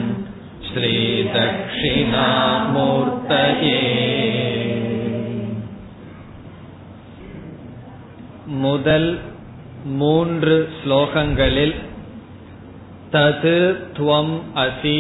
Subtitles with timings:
[2.36, 3.80] श्रीदक्षिणामूर्तये
[8.64, 9.08] முதல்
[9.94, 11.76] மூன்று ஸ்லோகங்களில்
[13.12, 13.56] தது
[13.98, 14.98] துவம் அசி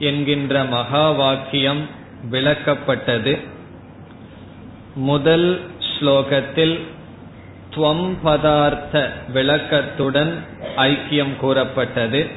[0.00, 1.82] என்கின்ற மகா வாக்கியம்
[2.30, 3.34] விளக்கப்பட்டது
[5.02, 5.48] முதல்
[5.90, 6.76] ஸ்லோகத்தில்
[7.75, 10.33] துவம் பதார்த்த விளக்கத்துடன்
[10.77, 12.27] ஐக்கியம் கூறப்பட்டது.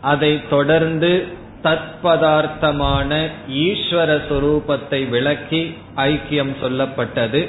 [0.00, 1.26] அதை தொடர்ந்து
[1.62, 7.48] தத்பதார்த்தமான ஈஸ்வர சுரூபத்தை விளக்கி ஐக்கியம் சொல்லப்பட்டது.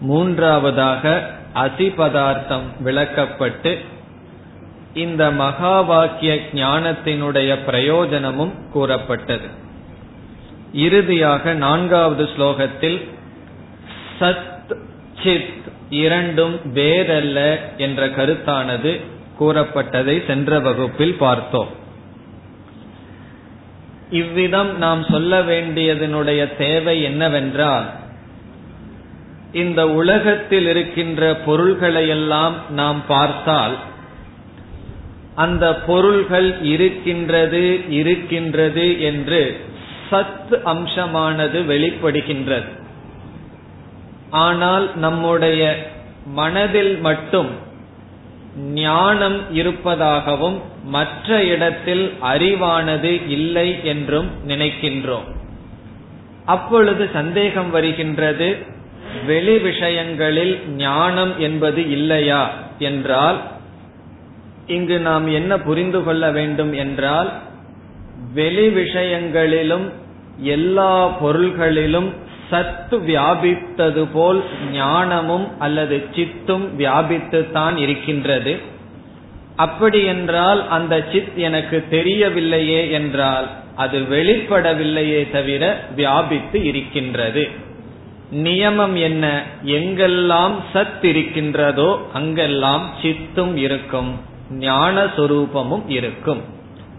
[0.00, 3.78] மூன்றாவதாக அசிபதார்த்தம் விளக்கப்பட்டு
[4.94, 9.48] இந்த மகா வாக்கிய ஞானத்தினுடைய பிரயோஜனமும் கூறப்பட்டது.
[10.72, 13.08] இறுதியாக நான்காவது ஸ்லோகத்தில்
[14.20, 14.78] சத்
[15.22, 15.59] சித்
[15.90, 19.00] இரண்டும் வேறல்ல என்ற கருத்தானது
[19.40, 21.68] கூறப்பட்டதை சென்ற வகுப்பில் பார்த்தோம்.
[24.10, 27.84] இவ்விதம் நாம் சொல்ல வேண்டியதனுடைய தேவை என்னவென்றால்
[29.52, 33.76] இந்த உலகத்தில் இருக்கின்ற பொருள்களையெல்லாம் நாம் பார்த்தால்
[35.34, 39.60] அந்த பொருள்கள் இருக்கின்றது இருக்கின்றது என்று
[40.10, 42.78] சத் அம்சமானது வெளிப்படுகின்றது.
[44.30, 45.76] ஆனால் நம்முடைய
[46.26, 47.48] மனதில் மட்டும்
[48.72, 55.24] ஞானம் இருப்பதாகவும் மற்ற இடத்தில் அறிவானது இல்லை என்றும் நினைக்கின்றோம்.
[56.44, 58.56] அப்பொழுது சந்தேகம் வருகின்றது
[59.26, 63.40] வெளி விஷயங்களில் ஞானம் என்பது இல்லையா என்றால்
[64.66, 67.32] இங்கு நாம் என்ன புரிந்து கொள்ள வேண்டும் என்றால்
[68.34, 69.92] வெளி விஷயங்களிலும்
[70.38, 72.14] எல்லா பொருள்களிலும்
[72.50, 78.58] சத்து வியாபித்தது போல் ஞானமும் அல்லது சித்தும் வியாபித்துத்தான் இருக்கின்றது.
[79.56, 87.48] அப்படி என்றால் அந்த சித் எனக்கு தெரியவில்லையே என்றால் அது வெளிப்படவில்லையே தவிர வியாபித்து இருக்கின்றது.
[88.34, 89.42] நியமம் என்ன?
[89.64, 94.20] எங்கெல்லாம் சத் இருக்கின்றதோ அங்கெல்லாம் சித்தும் இருக்கும்
[94.50, 96.40] ஞான சொரூபமும் இருக்கும்.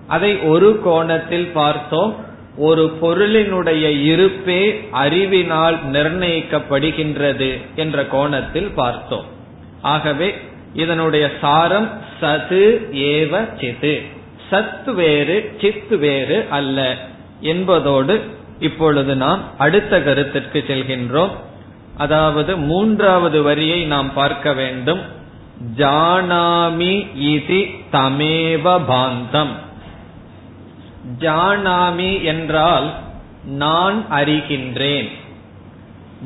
[0.07, 2.15] அதை ஒரு கோணத்தில் பார்த்தோம்.
[2.57, 9.25] ஒரு பொருளினுடைய இருப்பே அறிவினால் நிர்ணயிக்கப்படுகின்றது என்ற கோணத்தில் பார்த்தோம்.
[9.81, 10.35] ஆகவே
[10.73, 11.89] இதனுடைய சாரம்
[12.21, 14.01] சது ஏவ சிது
[14.51, 16.97] சத் வேறு சித் வேறு அல்ல
[17.41, 18.21] என்பதோடு
[18.59, 21.31] இப்பொழுது நாம் அடுத்த கருத்திற்கு செல்கின்றோம்.
[21.97, 24.99] அதாவது மூன்றாவது வரியை நாம் பார்க்க வேண்டும்.
[25.77, 29.69] ஜானாமி இதி தமேவ பாந்தம்.
[31.19, 32.93] ஜானாமி என்றால்
[33.43, 35.09] நான் அறிகின்றேன்.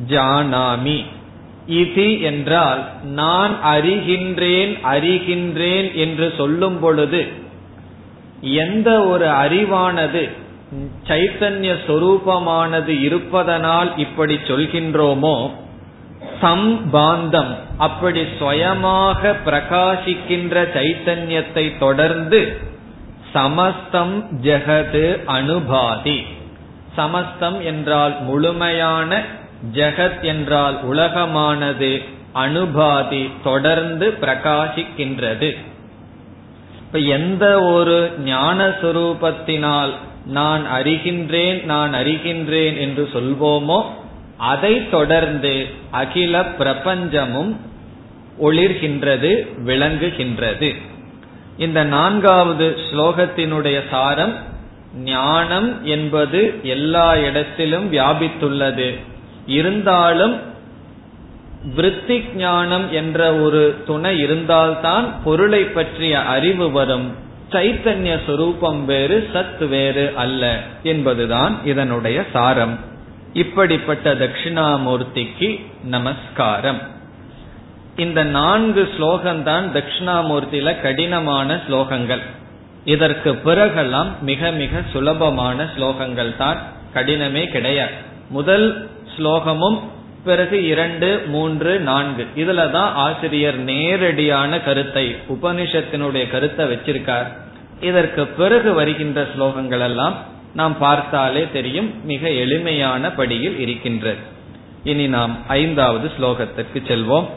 [0.10, 1.04] ஜானாமி.
[1.68, 7.28] இது என்றால் நான் அறிகின்றேன் அறிகின்றேன் என்று சொல்லும் பொழுது
[8.42, 10.30] எந்த ஒரு அறிவானது
[11.08, 15.50] சைத்தன்ய சொரூபமானது இருப்பதனால் இப்படி சொல்கின்றோமோ
[16.42, 22.74] சம்பாந்தம் அப்படி சுயமாக பிரகாசிக்கின்ற சைத்தன்யத்தை தொடர்ந்து
[23.36, 26.18] சமஸ்தம் ஜெகது அனுபாதி.
[26.96, 29.22] சமஸ்தம் என்றால் முழுமையான
[29.74, 31.92] ஜெகத் என்றால் உலகமானது
[32.34, 35.50] அனுபாதி தொடர்ந்து பிரகாசிக்கின்றது.
[36.80, 39.94] இப்ப எந்த ஒரு ஞான சுரூபத்தினால்
[40.26, 43.80] நான் அறிகின்றேன் நான் அறிகின்றேன் என்று சொல்வோமோ
[44.38, 45.54] அதை தொடர்ந்து
[45.92, 47.52] அகில பிரபஞ்சமும்
[48.42, 49.32] ஒளிர்கின்றது
[49.66, 50.70] விளங்குகின்றது.
[51.58, 54.34] இந்த நான்காவது ஸ்லோகத்தினுடைய சாரம்
[54.96, 59.00] ஞானம் என்பது எல்லா இடத்திலும் வியாபித்துள்ளது.
[59.46, 60.40] இருந்தாலும்
[61.76, 67.16] விருத்தி ஞானம் என்ற ஒரு துணை இருந்தால்தான் பொருளை பற்றிய அறிவு வரும்.
[67.52, 72.80] சைத்தன்ய சுரூபம் வேறு சத் வேறு அல்ல என்பதுதான் இதனுடைய சாரம்.
[73.34, 76.94] இப்படிப்பட்ட தட்சிணாமூர்த்திக்கு நமஸ்காரம்.
[77.96, 82.22] இந்த நான்கு ஸ்லோகம்தான் தட்சிணாமூர்த்தியில கடினமான ஸ்லோகங்கள்.
[82.86, 86.58] இதற்கு பிறகெல்லாம் மிக மிக சுலபமான ஸ்லோகங்கள் தான்.
[86.94, 87.94] கடினமே கிடையாது.
[88.30, 89.80] முதல் ஸ்லோகமும்
[90.24, 92.28] பிறகு இரண்டு மூன்று நான்கு.
[92.36, 97.28] இதுலதான் ஆசிரியர் நேரடியான கருத்தை உபனிஷத்தினுடைய கருத்தை வச்சிருக்கார்.
[97.82, 100.16] இதற்கு பிறகு வருகின்ற ஸ்லோகங்கள் எல்லாம்
[100.54, 104.18] நாம் பார்த்தாலே தெரியும் மிக எளிமையான படியில் இருக்கின்றது.
[104.84, 107.30] இனி நாம் ஐந்தாவது ஸ்லோகத்திற்கு செல்வோம்.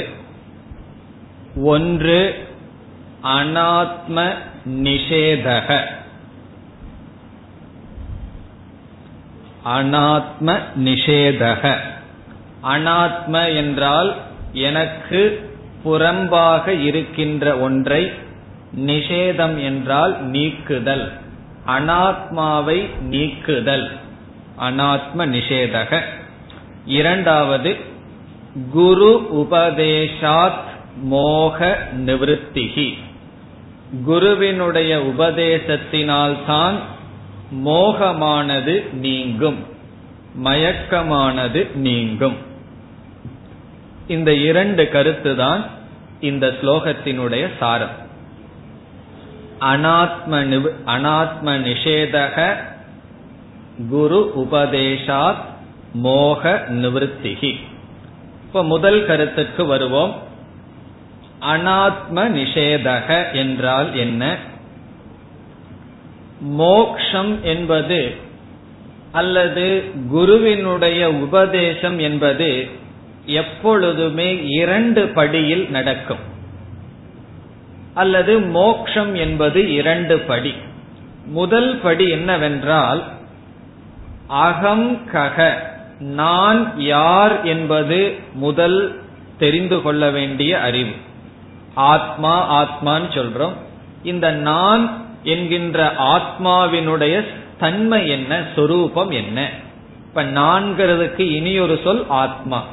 [1.73, 2.19] ஒன்று
[3.24, 4.34] அனாத்ம
[4.68, 5.80] நிஷேதக.
[9.64, 11.76] அனாத்ம நிஷேதக.
[12.62, 14.16] அனாத்ம என்றால்
[14.52, 15.50] எனக்கு
[15.84, 18.12] புறம்பாக இருக்கின்ற ஒன்றை
[18.76, 21.12] நிஷேதம் என்றால் நீக்குதல்.
[21.66, 23.90] அனாத்மாவை நீக்குதல்.
[24.60, 26.02] அனாத்ம நிஷேதக.
[26.86, 27.76] இரண்டாவது
[28.72, 30.68] குரு உபதேசாத்
[31.02, 32.98] மோக நிவத்திகி.
[34.04, 36.74] குருவினுடைய உபதேசத்தினால்தான்
[37.64, 39.58] மோகமானது நீங்கும்
[40.44, 42.36] மயக்கமானது நீங்கும்.
[44.08, 45.64] இந்த இரண்டு கருத்து தான்
[46.20, 48.08] இந்த ஸ்லோகத்தினுடைய சாரம்.
[49.60, 52.56] அனாத்ம அனாத்ம நிஷேதக
[53.88, 55.44] குரு உபதேசாத்
[55.92, 57.60] மோக நிவத்திகி
[58.42, 60.28] இப்ப முதல் கருத்துக்கு வருவோம்.
[61.40, 64.36] அனாத்ம நிஷேதக என்றால் என்ன?
[66.40, 68.14] மோக்ஷம் என்பது
[69.12, 72.68] அல்லது குருவினுடைய உபதேசம் என்பது
[73.26, 76.28] எப்பொழுதுமே இரண்டு படியில் நடக்கும்.
[77.94, 80.54] அல்லது மோக்ஷம் என்பது இரண்டு படி.
[81.26, 83.02] முதல் படி என்னவென்றால்
[84.26, 85.54] அகம் கக
[86.00, 89.00] நான் யார் என்பது முதல்
[89.38, 90.92] தெரிந்து கொள்ள வேண்டிய அறிவு.
[91.74, 93.52] ஆத்மா ஆத்மான்னு சொல்றோம்.
[94.02, 97.24] இந்த நான் என்கின்ற ஆத்மாவினுடைய
[97.58, 99.48] தன்மை என்ன சொரூபம் என்ன?
[100.08, 102.64] இப்ப நான்கிறதுக்கு இனியொரு சொல் ஆத்மா.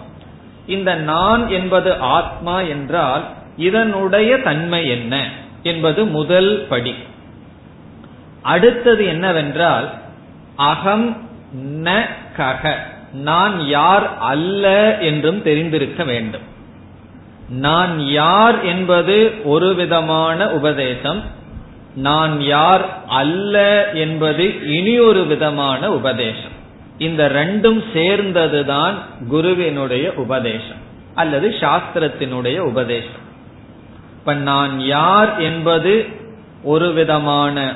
[0.68, 3.26] இந்த நான் என்பது ஆத்மா என்றால்
[3.58, 5.30] இதனுடைய தன்மை என்ன
[5.64, 6.96] என்பது முதல் படி.
[8.42, 9.94] அடுத்தது என்னவென்றால்
[10.56, 11.30] அகம்
[11.84, 12.06] ந
[12.38, 12.76] கக.
[13.14, 16.56] நான் யார் அல்ல என்றும் தெரிந்திருக்க வேண்டும்.
[17.50, 21.24] நான் யார் என்பது ஒரு விதமான உபதேசம்.
[21.96, 26.56] நான் யார் அல்ல என்பது இனி ஒரு விதமான உபதேசம்.
[26.98, 28.94] இந்த ரெண்டும் சேர்ந்ததுதான்
[29.28, 30.86] குருவினுடைய உபதேசம்
[31.16, 33.26] அல்லது சாஸ்திரத்தினுடைய உபதேசம்.
[34.18, 36.06] இப்ப நான் யார் என்பது
[36.64, 37.74] ஒரு விதமான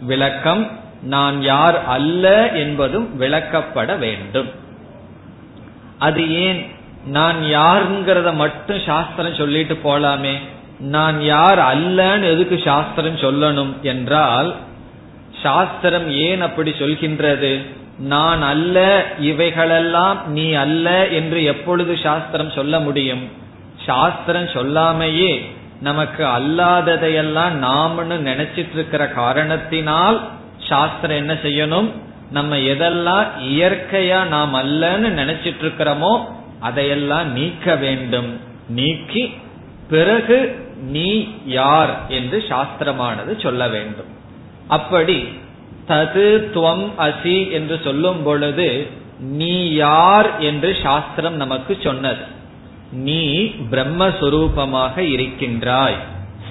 [0.00, 0.70] விளக்கம்.
[1.02, 4.48] நான் யார் அல்ல என்பதும் விளக்கப்பட வேண்டும்.
[5.98, 6.66] அது ஏன்
[7.06, 10.38] நான் யாருங்கிறத மட்டும் சாஸ்திரம் சொல்லிட்டு போலாமே.
[10.80, 14.54] நான் யார் அல்லன்னு எதுக்கு சாஸ்திரம் சொல்லணும் என்றால்
[15.42, 17.64] சாஸ்திரம் ஏன் அப்படி சொல்கின்றது?
[17.98, 23.28] நான் அல்ல இவைகளெல்லாம் நீ அல்ல என்று எப்பொழுது சாஸ்திரம் சொல்ல முடியும்?
[23.86, 25.44] சாஸ்திரம் சொல்லாமையே
[25.80, 30.20] நமக்கு அல்லாததையெல்லாம் நாமன்னு நினைச்சிட்டு இருக்கிற காரணத்தினால்
[30.58, 31.90] சாஸ்திரம் என்ன செய்யணும்?
[32.30, 38.30] நம்ம எதெல்லாம் இயற்கையா நாம் அல்லன்னு நினைச்சிட்டு இருக்கிறோமோ அதையெல்லாம் நீக்க வேண்டும்.
[38.78, 39.24] நீக்கி
[39.88, 40.38] பிறகு
[40.94, 41.08] நீ
[41.58, 44.10] யார் என்று சாஸ்திரமானது சொல்ல வேண்டும்.
[44.76, 45.18] அப்படி
[45.88, 48.68] தது துவம் அசி என்று சொல்லும் பொழுது
[49.40, 52.24] நீ யார் என்று சாஸ்திரம் நமக்கு சொன்னது.
[53.06, 53.22] நீ
[53.72, 55.98] பிரம்மஸ்வரூபமாக இருக்கின்றாய்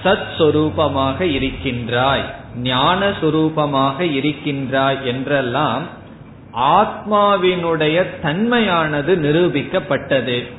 [0.03, 2.23] சத் சொரூபமாக இருக்கின்றாய்
[2.63, 5.83] ஞான சுரூபமாக இருக்கின்றாய் என்றெல்லாம்
[6.57, 10.51] ஆத்மாவினுடைய தன்மையானது நிரூபிக்கப்பட்டது.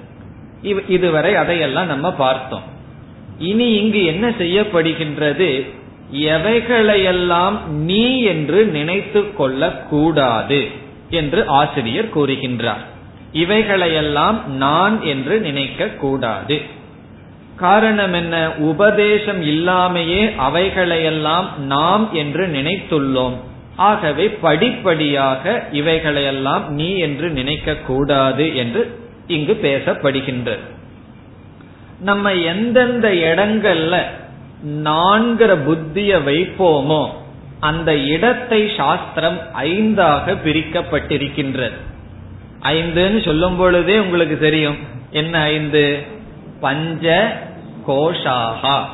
[0.89, 2.63] இதுவரை அதையெல்லாம் நம்ம பார்த்தோம்.
[3.39, 5.71] இனி இங்கு என்ன செய்யப்படுகின்றது?
[6.13, 10.69] எவைகளையெல்லாம் நீ என்று நினைத்து கொள்ள கூடாது
[11.11, 12.85] என்று ஆசிரியர் கூறுகின்றார்.
[13.33, 16.61] இவைகளையெல்லாம் நான் என்று நினைக்க கூடாது
[17.57, 18.53] காரணம் என்ன?
[18.57, 23.37] உபதேசம் இல்லாமையே அவைகளையெல்லாம் நாம் என்று நினைத்துள்ளோம்.
[23.77, 30.59] ஆகவே படிப்படியாக இவைகளையெல்லாம் நீ என்று நினைக்க கூடாது என்று இங்கு பேசப்படுகின்றது
[32.01, 34.03] நம்ம எந்தெந்த இடங்கள்ல
[34.67, 37.09] நான்கிற புத்திய வைப்போமோ
[37.61, 41.79] அந்த இடத்தை சாஸ்திரம் ஐந்தாக பிரிக்கப்பட்டிருக்கின்றது
[42.63, 44.77] ஐந்துன்னு சொல்லும் பொழுதே உங்களுக்கு தெரியும்.
[45.11, 46.07] என்ன ஐந்து?
[46.61, 47.37] பஞ்ச
[47.87, 48.89] கோஷாகா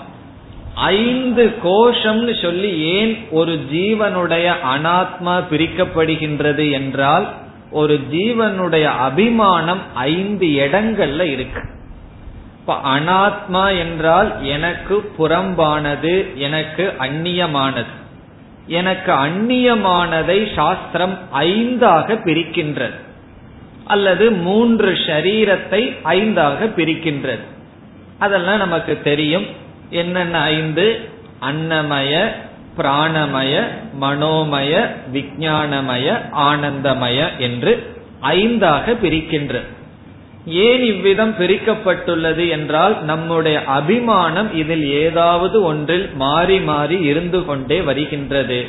[0.75, 7.33] ஐந்து கோஷம்னு சொல்லி ஏன் ஒரு ஜீவனுடைய அனாத்மா பிரிக்கப்படுகின்றது என்றால்
[7.71, 11.61] ஒரு ஜீவனுடைய அபிமானம் ஐந்து இடங்கள்ல இருக்கு.
[12.61, 17.99] இப்ப அனாத்மா என்றால் எனக்கு புறம்பானது எனக்கு அந்நியமானது.
[18.67, 22.95] எனக்கு அந்நியமானதை சாஸ்திரம் ஐந்தாக பிரிக்கின்றது.
[23.85, 27.45] அல்லது மூன்று ஷரீரத்தை ஐந்தாக பிரிக்கின்றது.
[28.19, 29.60] அதெல்லாம் நமக்கு தெரியும்.
[29.90, 31.00] என்னென்ன ஐந்து?
[31.40, 32.28] அன்னமய
[32.76, 33.64] பிராணமய
[34.00, 37.82] மனோமய விஜயானமய ஆனந்தமய என்று
[38.23, 39.61] ஐந்தாக பிரிக்கின்ற.
[40.47, 48.66] ஏன் இவ்விதம் பிரிக்கப்பட்டுள்ளது என்றால் நம்முடைய அபிமானம் இதில் ஏதாவது ஒன்றில் மாறி மாறி இருந்து கொண்டே வருகின்றது.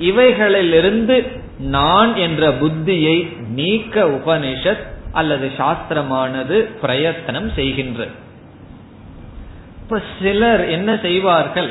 [0.00, 1.26] இவைகளிலிருந்து
[1.58, 8.10] நான் என்ற புத்தியை நீக்க உபனிஷத் அல்லது சாஸ்திரமானது பிரயத்தனம் செய்கின்றது
[9.90, 11.70] இப்ப சிலர் என்ன செய்வார்கள்?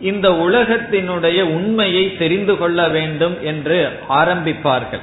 [0.00, 5.02] இந்த உலகத்தினுடைய உண்மையை தெரிந்து கொள்ள வேண்டும் என்று ஆரம்பிப்பார்கள்.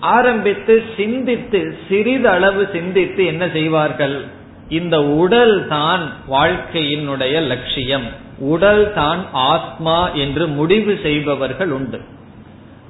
[0.00, 4.24] ஆரம்பித்து சிந்தித்து சிறிதளவு சிந்தித்து என்ன செய்வார்கள்?
[4.68, 8.08] இந்த உடல் தான் வாழ்க்கையினுடைய லட்சியம்.
[8.38, 12.00] உடல் தான் ஆத்மா என்று முடிவு செய்பவர்கள் உண்டு.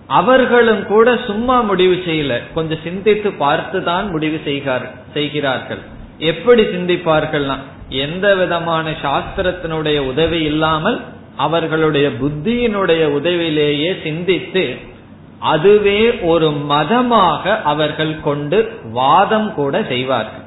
[0.06, 2.40] அவர்களும் கூட சும்மா முடிவு செய்யல.
[2.54, 5.82] கொஞ்சம் சிந்தித்து பார்த்து தான் முடிவு செய்கிறார்கள்.
[6.18, 7.58] எப்படி சிந்திப்பார்கள்னா
[7.92, 11.00] எந்த விதமான சாஸ்திரத்தினுடைய உதவி இல்லாமல்
[11.36, 14.90] அவர்களுடைய புத்தியினுடைய உதவியிலேயே சிந்தித்து
[15.38, 20.44] அதுவே ஒரு மதமாக அவர்கள் கொண்டு வாதம் கூட செய்வார்கள்.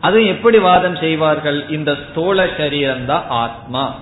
[0.00, 1.68] அது எப்படி வாதம் செய்வார்கள்?
[1.68, 3.94] இந்த ஸ்தூல சரீரம் தான் ஆத்மா.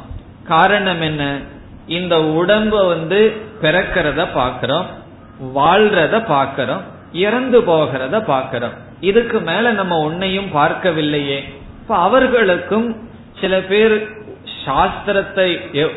[0.44, 1.38] காரணம் என்ன?
[1.86, 4.86] இந்த உடம்ப வந்து பிறக்கிறத பாக்கிறோம்
[5.54, 11.57] வாழ்றத பாக்கிறோம் இறந்து போகிறத பாக்கிறோம் இதுக்கு மேல நம்ம உன்னையும் பார்க்கவில்லையே.
[11.88, 12.96] இப்ப அவர்களுக்கும்
[13.40, 14.08] சில பேர்
[14.66, 15.46] சாஸ்திரத்தை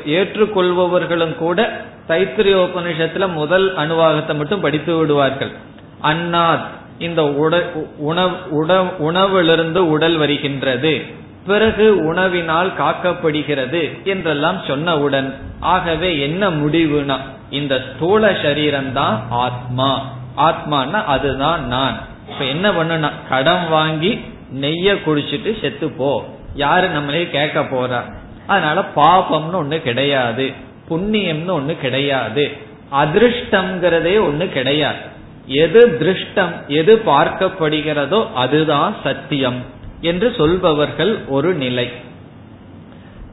[0.06, 5.52] ஏற்றுக்கொள்பவர்களும் கூட தைத்திரியோபனிஷத்துல முதல் அணுவாகத்தை மட்டும் படித்து விடுவார்கள்.
[6.04, 6.70] அன்னாத்
[7.00, 7.24] இந்த
[9.00, 11.02] உணவிலிருந்து உடல் வருகின்றது.
[11.48, 17.18] பிறகு உணவினால் காக்கப்படுகிறது என்றெல்லாம் சொன்னவுடன் ஆகவே என்ன முடிவுனா
[17.50, 19.92] இந்த ஸ்தூல சரீரம்தான் ஆத்மா.
[20.38, 21.98] ஆத்மானா அதுதான் நான்.
[22.30, 24.22] இப்ப என்ன பண்ணுனா கடன் வாங்கி
[24.54, 26.26] நெய்ய குடிச்சிட்டு செத்து போ.
[26.56, 28.02] யாரு நம்மளே கேட்க போறா?
[28.48, 30.52] அதனால பாபம்னு ஒண்ணு கிடையாது
[30.90, 32.58] புண்ணியம்னு ஒண்ணு கிடையாது
[32.92, 35.10] அதிருஷ்டம்ங்கிறதே ஒண்ணு கிடையாது.
[35.46, 39.64] எது திருஷ்டம் எது பார்க்கப்படுகிறதோ அதுதான் சத்தியம்
[40.02, 41.92] என்று சொல்பவர்கள் ஒரு நிலை.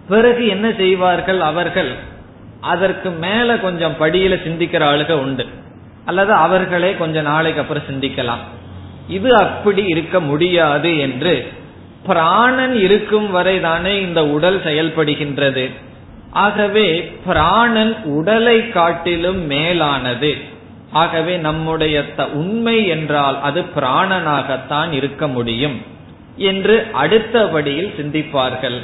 [0.08, 1.94] பிறகு என்ன செய்வார்கள் அவர்கள்?
[2.60, 5.46] அதற்கு மேல கொஞ்சம் படியில சிந்திக்கிற ஆளுக உண்டு.
[6.04, 8.44] அல்லது அவர்களே கொஞ்ச நாளைக்கு அப்புறம் சிந்திக்கலாம்.
[9.08, 11.52] இது அப்படி இருக்க முடியாது என்று
[12.06, 15.70] பிராணன் இருக்கும் வரை தானே இந்த உடல் செயல்படுகின்றது.
[16.30, 20.36] ஆகவே பிராணன் உடலை காட்டிலும் மேலானது.
[20.92, 25.82] ஆகவே நம்முடைய உண்மை என்றால் அது பிராணனாகத்தான் இருக்க முடியும்
[26.36, 28.78] என்று அடுத்தபடியில் சிந்திப்பார்கள்.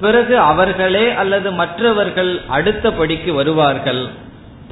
[0.00, 4.08] பிறகு அவர்களே அல்லது மற்றவர்கள் அடுத்தபடிக்கு வருவார்கள்.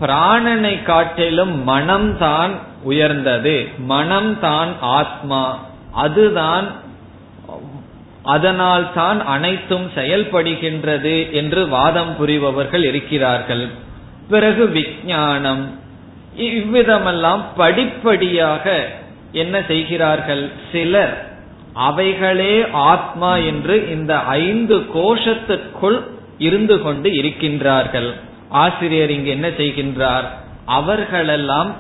[0.00, 2.50] பிராணனை காட்டிலும் மனம்தான்
[2.83, 3.69] உயர்ந்தது.
[3.88, 5.64] மனம்தான் ஆத்மா.
[5.93, 6.69] அதுதான்
[8.23, 13.69] அதனால் தான் அனைத்தும் செயல்படுகின்றது என்று வாதம் புரிபவர்கள் இருக்கிறார்கள்.
[14.31, 15.81] பிறகு விஞ்ஞானம்.
[16.38, 18.88] இவ்விதமெல்லாம் படிப்படியாக
[19.33, 20.50] என்ன செய்கிறார்கள்?
[20.73, 21.26] சிலர்
[21.73, 26.00] அவைகளே ஆத்மா என்று இந்த ஐந்து கோஷத்திற்குள்
[26.38, 28.14] இருந்து கொண்டு இருக்கின்றார்கள்.
[28.49, 30.25] ஆசிரியர் இங்கு என்ன செய்கின்றார்?
[30.64, 31.77] அவர்களெல்லாம்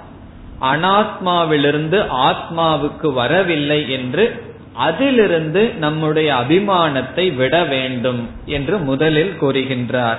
[0.60, 10.16] அனாத்மாவிலிருந்து ஆத்மாவுக்கு வரவில்லை என்று அதிலிருந்து நம்முடைய அபிமானத்தை விட வேண்டும் என்று முதலில் கூறுகின்றார்.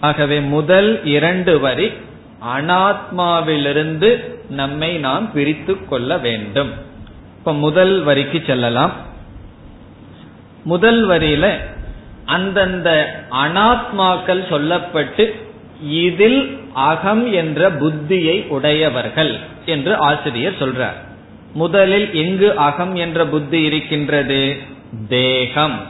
[0.00, 1.92] ஆகவே முதல் இரண்டு வரி
[2.58, 6.70] அனாத்மாவிலிருந்து நம்மை நாம் பிரித்து கொள்ள வேண்டும்.
[7.38, 8.92] இப்ப முதல் வரிக்கு செல்லலாம்.
[10.64, 11.58] முதல் வரியில
[12.24, 15.34] அந்தந்த அனாத்மாக்கள் சொல்லப்பட்டு
[15.82, 20.96] இதில் அகம் என்ற புத்தியை உடையவர்கள் என்று ஆசிரியர் சொல்றார்.
[21.54, 24.56] முதலில் எங்கு அகம் என்ற புத்தி இருக்கின்றது?
[25.08, 25.80] தேகம்.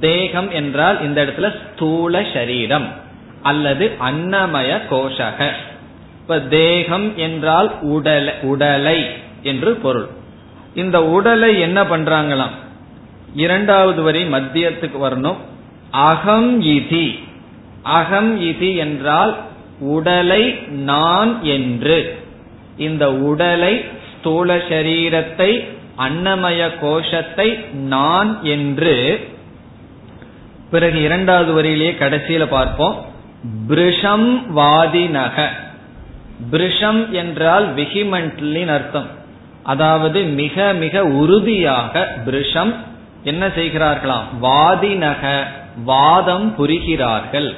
[0.00, 2.88] தேகம் என்றால் இந்த இடத்துல ஸ்தூல சரீரம்
[3.42, 5.50] அல்லது அன்னமய கோஷக.
[6.20, 9.06] இப்ப தேகம் என்றால் உடலை உடலை
[9.42, 10.06] என்று பொருள்.
[10.74, 12.54] இந்த உடலை என்ன பண்றாங்களாம்?
[13.36, 15.36] இரண்டாவது வரி மத்தியத்துக்கு வரணும்.
[15.90, 17.24] அகம் இதி.
[17.86, 19.36] அகம் இது என்றால்
[19.80, 22.18] உடலை நான் என்று.
[22.76, 25.64] இந்த உடலை ஸ்தூல சரீரத்தை
[25.96, 28.94] அன்னமய கோஷத்தை நான் என்று.
[30.70, 32.96] பிறகு இரண்டாவது வரியிலேயே கடைசியில பார்ப்போம்.
[33.68, 35.46] பிரிஷம் வாதினக
[36.50, 39.08] பிரிஷம் என்றால் விகிமெண்ட்லின் அர்த்தம்.
[39.62, 42.74] அதாவது மிக மிக உறுதியாக பிரிஷம்
[43.22, 44.26] என்ன செய்கிறார்களாம்?
[44.42, 45.22] வாதினக
[45.84, 47.56] வாதம் புரிகிறார்கள்.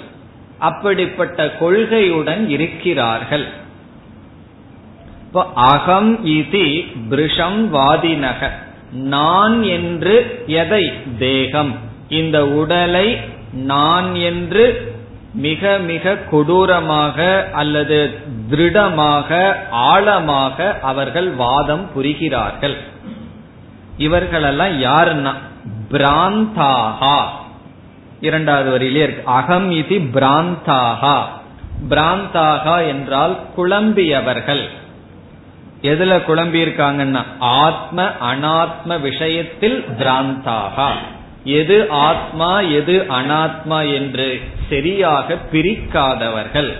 [0.59, 3.47] அப்படிப்பட்ட கொள்கையுடன் இருக்கிறார்கள்.
[5.55, 8.51] அகம் இதி பிருஷம் வாதினக.
[8.92, 10.92] நான் என்று எதை?
[11.18, 11.77] தேகம்.
[12.09, 13.18] இந்த உடலை
[13.53, 14.97] நான் என்று
[15.35, 18.18] மிக மிக கொடூரமாக அல்லது
[18.51, 22.77] திருடமாக ஆழமாக அவர்கள் வாதம் புரிகிறார்கள்.
[23.97, 25.33] இவர்களெல்லாம் யாருன்னா?
[25.90, 27.23] பிராந்தாகா.
[28.21, 29.23] இரண்டாவது வரியிலே இருக்கு.
[29.25, 31.23] அகம் இது பிராந்தாகா.
[31.89, 34.69] பிராந்தாகா என்றால் குழம்பியவர்கள்.
[35.83, 40.91] எதுல குழம்பி இருக்காங்கன்னா ஆத்ம அனாத்ம விஷயத்தில் பிராந்தாகா.
[41.45, 46.73] எது ஆத்மா எது அனாத்மா என்று சரியாக பிரிக்காதவர்கள்.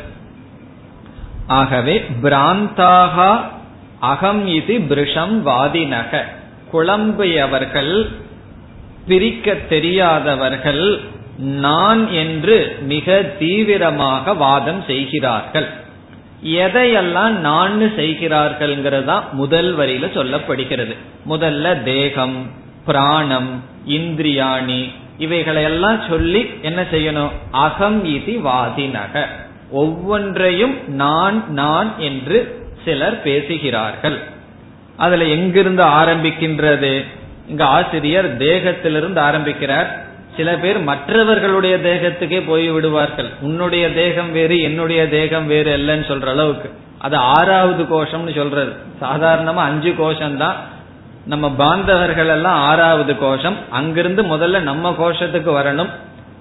[1.47, 3.41] ஆகவே பிராந்தாகா
[4.01, 6.23] அகம் இது பிருஷம் வாதினக.
[6.73, 8.13] குழம்பியவர்கள்
[9.07, 15.69] பிரிக்க தெரியாதவர்கள் நான் என்று மிக தீவிரமாக வாதம் செய்கிறார்கள்.
[16.45, 20.97] எதையெல்லாம் நான் செய்கிறார்கள்ங்கிறதா முதல் வரியில சொல்லப்படுகிறது.
[21.29, 22.51] முதல்ல தேகம்
[22.87, 27.31] பிராணம் இந்திரியாணி இவைகளையெல்லாம் சொல்லி என்ன செய்யணும்?
[27.51, 29.27] அகம் இதி வாதினக.
[29.71, 34.19] ஒவ்வொன்றையும் நான் நான் என்று சிலர் பேசுகிறார்கள்.
[34.97, 37.05] அதுல எங்கிருந்து ஆரம்பிக்கின்றது?
[37.49, 40.08] இங்க ஆசிரியர் தேகத்திலிருந்து ஆரம்பிக்கிறார்.
[40.39, 43.29] சில பேர் மற்றவர்களுடைய தேகத்துக்கே போய் விடுவார்கள்.
[43.41, 46.71] உன்னுடைய தேகம் வேறு என்னுடைய தேகம் வேறு இல்லைன்னு சொல்ற அளவுக்கு.
[46.99, 48.73] அது ஆறாவது கோஷம்னு சொல்றது.
[49.01, 50.57] சாதாரணமா அஞ்சு கோஷம் தான்
[51.27, 53.57] நம்ம பாந்தவர்கள் எல்லாம் ஆறாவது கோஷம்.
[53.71, 55.89] அங்கிருந்து முதல்ல நம்ம கோஷத்துக்கு வரணும்.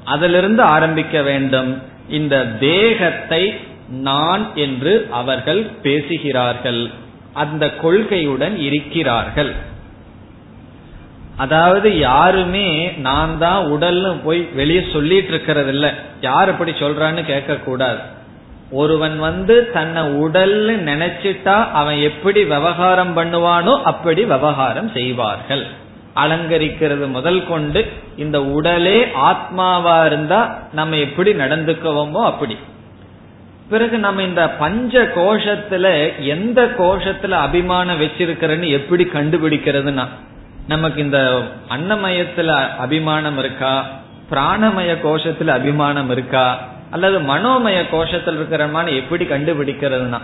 [0.03, 1.81] அதிலிருந்து ஆரம்பிக்க வேண்டும்.
[2.09, 6.89] இந்த தேகத்தை நான் என்று அவர்கள் பேசுகிறார்கள்.
[7.33, 9.51] அந்த கொள்கையுடன் இருக்கிறார்கள்.
[11.37, 15.93] அதாவது யாருமே நான் தான் உடல்னு போய் வெளியே சொல்லிட்டு இருக்கிறது இல்ல.
[16.21, 17.99] யார் அப்படி சொல்றான்னு கேட்க கூடாது.
[18.71, 25.65] ஒருவன் வந்து தன்னை உடல்னு நினைச்சிட்டா அவன் எப்படி விவகாரம் பண்ணுவானோ அப்படி விவகாரம் செய்வார்கள்.
[26.15, 27.85] அலங்கரிக்கிறது முதல் கொண்டு
[28.17, 32.57] இந்த உடலே ஆத்மாவா இருந்தா நம்ம எப்படி நடந்துக்குவோமோ அப்படி.
[33.69, 35.85] பிறகு நம்ம இந்த பஞ்ச கோஷத்துல
[36.25, 40.07] எந்த கோஷத்துல அபிமானம் வச்சிருக்கிறன்னு எப்படி கண்டுபிடிக்கிறதுனா
[40.67, 43.85] நமக்கு இந்த அன்னமயத்துல அபிமானம் இருக்கா?
[44.31, 46.57] பிராணமய கோஷத்துல அபிமானம் இருக்கா?
[46.91, 50.19] அல்லது மனோமய கோஷத்தில் இருக்கிறமான எப்படி கண்டுபிடிக்கிறதுனா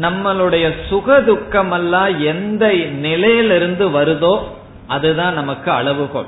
[0.00, 4.42] நம்மளுடைய சுக துக்கம் எல்லாம் எந்த நிலையிலிருந்து வருதோ
[4.86, 6.26] அதுதான் நமக்கு அளவுகோல்.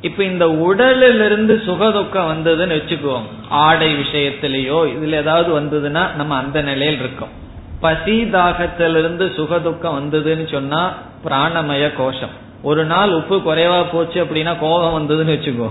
[0.00, 3.24] இப்ப இந்த உடலிலிருந்து சுகதுக்கம் வந்ததுன்னு வச்சுக்குவோம்.
[3.48, 7.38] ஆடை விஷயத்திலேயோ இதுல ஏதாவது வந்ததுன்னா நம்ம அந்த நிலையில் இருக்கோம்.
[7.80, 10.92] பசி தாகத்திலிருந்து சுகதுக்கம் வந்ததுன்னு சொன்னா
[11.24, 12.48] பிராணமய கோஷம்.
[12.62, 15.70] ஒரு நாள் உப்பு குறைவா போச்சு அப்படின்னா கோபம் வந்ததுன்னு வச்சுக்கோ.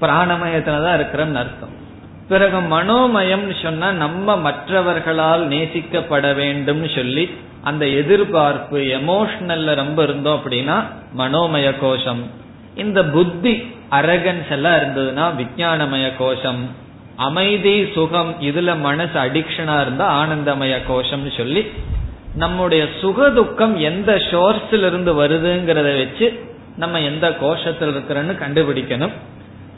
[0.00, 1.74] பிராணமயத்துலதான் இருக்கிறோம்னு அர்த்தம்.
[2.28, 7.30] பிறகு மனோமயம்னு சொன்னா நம்ம மற்றவர்களால் நேசிக்கப்பட வேண்டும்னு சொல்லி
[7.62, 10.84] அந்த எதிர்பார்ப்பு எமோஷனல்ல ரொம்ப இருந்தோம் அப்படின்னா
[11.18, 12.22] மனோமய கோஷம்.
[12.74, 16.68] இந்த புத்தி அரகன்ஸ் எல்லாம் இருந்ததுன்னா விஜயானமய கோஷம்.
[17.16, 21.66] அமைதி சுகம் இதுல மனசு அடிக்ஷனா இருந்தா ஆனந்தமய கோஷம்னு சொல்லி
[22.42, 26.26] நம்முடைய சுக துக்கம் எந்த சோர்ஸ்ல இருந்து வருதுங்கிறத வச்சு
[26.82, 29.14] நம்ம எந்த கோஷத்தில் இருக்கிறோன்னு கண்டுபிடிக்கணும்.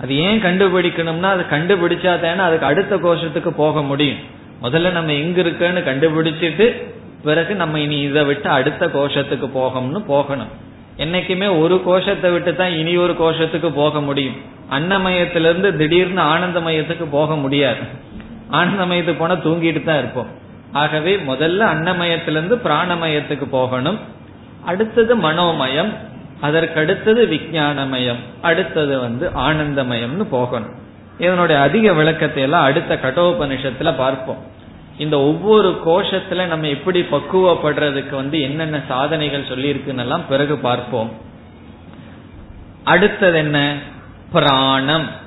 [0.02, 4.22] அது ஏன் கண்டுபிடிக்கணும்னா அது கண்டுபிடிச்சா தானே அதுக்கு அடுத்த கோஷத்துக்கு போக முடியும்.
[4.62, 6.66] முதல்ல நம்ம எங்க இருக்கன்னு கண்டுபிடிச்சிட்டு
[7.24, 10.52] பிறகு நம்ம இனி இதை விட்டு அடுத்த கோஷத்துக்கு போகணும்னு போகணும்.
[11.04, 14.36] என்னைக்குமே ஒரு கோஷத்தை விட்டு தான் இனி ஒரு கோஷத்துக்கு போக முடியும்.
[14.70, 17.82] அன்னமயத்திலிருந்து திடீர்னு ஆனந்தமயத்துக்கு போக முடியாது.
[18.50, 20.30] ஆனந்தமயத்துக்கு போனா தூங்கிட்டு தான் இருப்போம்.
[20.72, 23.98] ஆகவே முதல்ல அன்னமயத்திலிருந்து பிராணமயத்துக்கு போகணும்.
[24.64, 25.92] அடுத்தது மனோமயம்
[26.42, 30.74] அதற்கடுத்தது விஜயானமயம் அடுத்தது வந்து ஆனந்தமயம்னு போகணும்.
[31.18, 34.38] இதனுடைய அதிக விளக்கத்தை எல்லாம் அடுத்த கட்டோபனிஷத்துல பார்ப்போம்.
[34.98, 41.12] இந்த ஒவ்வொரு கோஷத்துல நம்ம எப்படி பக்குவப்படுறதுக்கு வந்து என்னென்ன சாதனைகள் சொல்லியிருக்குன்னெல்லாம் பிறகு பார்ப்போம்.
[42.84, 43.74] அடுத்தது என்ன?
[44.32, 45.26] பிராணம்.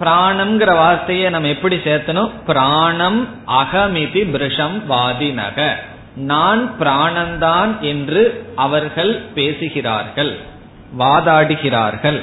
[0.00, 2.30] பிராணம்ங்கிற வார்த்தையை நம்ம எப்படி சேர்த்தணும்?
[2.46, 5.70] பிராணம் அகமிதி பிருஷம் வாதினக
[6.16, 10.38] நான் பிராணந்தான் என்று அவர்கள் பேசுகிறார்கள்
[10.98, 12.20] வாதாடுகிறார்கள்.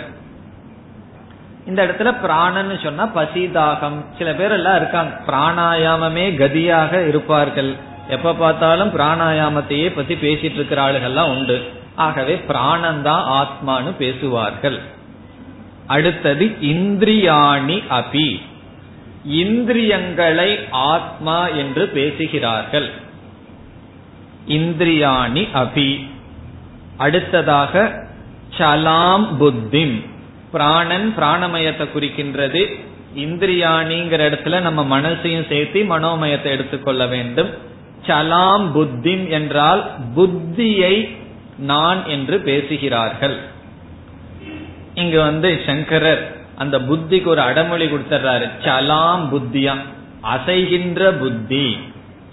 [1.66, 4.06] இந்த இடத்துல பிராணன்னு சொன்னா பசிதாகம்.
[4.18, 5.20] சில பேர் எல்லாம் இருக்காங்க.
[5.28, 7.76] பிராணாயாமமே கதியாக இருப்பார்கள்.
[8.08, 11.72] எப்ப பார்த்தாலும் பிராணாயாமத்தையே பத்தி பேசிட்டு இருக்கிற ஆளுகள்லாம் உண்டு.
[11.96, 14.82] ஆகவே பிராணந்தான் ஆத்மானு பேசுவார்கள்.
[15.88, 18.42] அடுத்தது இந்திரியாணி அபி.
[19.26, 22.90] இந்திரியங்களை ஆத்மா என்று பேசுகிறார்கள்.
[24.48, 26.08] இந்திரியாணி அபி.
[26.98, 28.06] அடுத்ததாக
[28.58, 30.06] சலாம் புத்திம்.
[30.52, 32.80] பிராணன் பிராணமயத்தை குறிக்கின்றது.
[33.18, 37.50] இந்திரியாணிங்கிற இடத்துல நம்ம மனசையும் சேர்த்து மனோமயத்தை எடுத்துக்கொள்ள வேண்டும்.
[38.06, 41.18] சலாம் புத்திம் என்றால் புத்தியை
[41.58, 43.52] நான் என்று பேசுகிறார்கள்.
[44.96, 46.24] இங்க வந்து சங்கரர்
[46.58, 49.76] அந்த புத்திக்கு ஒரு அடமொழி கொடுத்துறாரு சலாம் புத்தியா
[50.36, 51.78] அசைகின்ற புத்தி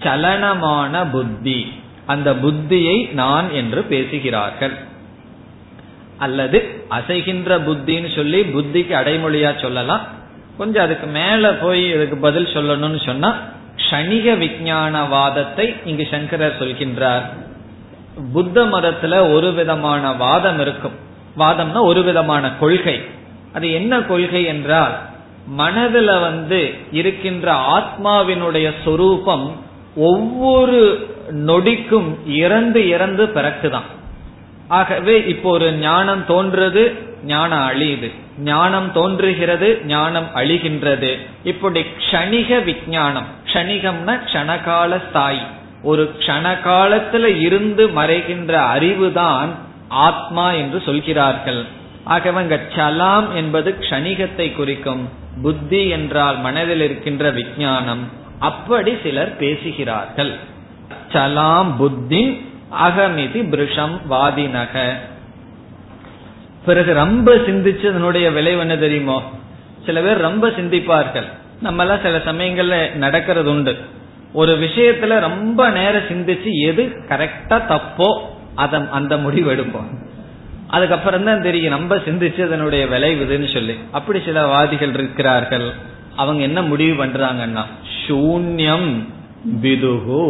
[0.03, 1.73] சலனமான புத்தி
[2.07, 4.73] அந்த புத்தியை நான் என்று பேசுகிறார்கள்.
[6.19, 6.59] அல்லது
[6.91, 10.01] அசைகின்ற புத்தின்னு சொல்லி புத்திக்கு அடைமொழியா சொல்லலாம்.
[10.59, 13.37] கொஞ்சம் அதுக்கு மேல போய் இதுக்கு பதில் சொல்லணும்னு சொன்னா
[13.77, 17.23] க்ஷணிக விஞ்ஞானவாதத்தை இங்கு சங்கரர் சொல்கின்றார்.
[18.33, 21.09] புத்த மதத்துல ஒரு விதமான வாதம் இருக்கும்.
[21.39, 23.05] வாதம்னா ஒரு விதமான கொள்கை.
[23.53, 24.99] அது என்ன கொள்கை என்றால்
[25.59, 29.61] மனதுல வந்து இருக்கின்ற ஆத்மாவினுடைய சொரூபம்
[29.97, 31.09] ஒவ்வொரு
[31.47, 33.89] நொடிக்கும் இறந்து இறந்து பிறக்குதான்.
[34.69, 36.93] ஆகவே இப்போ ஒரு ஞானம் தோன்றது
[37.25, 38.11] ஞானம் அழியுது.
[38.39, 41.19] ஞானம் தோன்றுகிறது ஞானம் அழிகின்றது.
[41.45, 45.41] இப்படி க்ஷணிக விஞ்ஞானம் க்ஷணிகம்னா க்ஷணகால ஸ்தாயி.
[45.83, 49.49] ஒரு க்ஷணகாலத்துல இருந்து மறைகின்ற அறிவுதான்
[49.91, 51.65] ஆத்மா என்று சொல்கிறார்கள்.
[52.05, 55.09] ஆகவே சலாம் என்பது க்ஷணிகத்தை குறிக்கும்
[55.43, 60.35] புத்தி என்றால் மனதில் இருக்கின்ற விஜயானம் அப்படி சிலர் பேசுகிறார்கள்.
[61.13, 62.49] சலாம் புத்தி
[62.81, 64.89] அகமிதி பிருஷம் வாதினக
[66.65, 69.23] பிறகு ரொம்ப சிந்திச்சு அதனுடைய விளைவு என்ன தெரியுமோ?
[69.87, 71.29] சில பேர் ரொம்ப சிந்திப்பார்கள்.
[71.61, 73.79] நம்ம எல்லாம் சில சமயங்கள்ல நடக்கிறது உண்டு
[74.33, 78.11] ஒரு விஷயத்துல ரொம்ப நேரம் சிந்திச்சு எது கரெக்டா தப்போ
[78.65, 79.91] அத அந்த முடிவு எடுப்போம்
[80.75, 83.75] அதுக்கப்புறம் தான் தெரியும் நம்ம சிந்திச்சு அதனுடைய விளைவுதுன்னு சொல்லி.
[83.99, 85.67] அப்படி சில வாதிகள் இருக்கிறார்கள்.
[86.21, 87.65] அவங்க என்ன முடிவு பண்றாங்கன்னா
[88.03, 88.91] சூன்யம்
[89.65, 90.25] விதுகு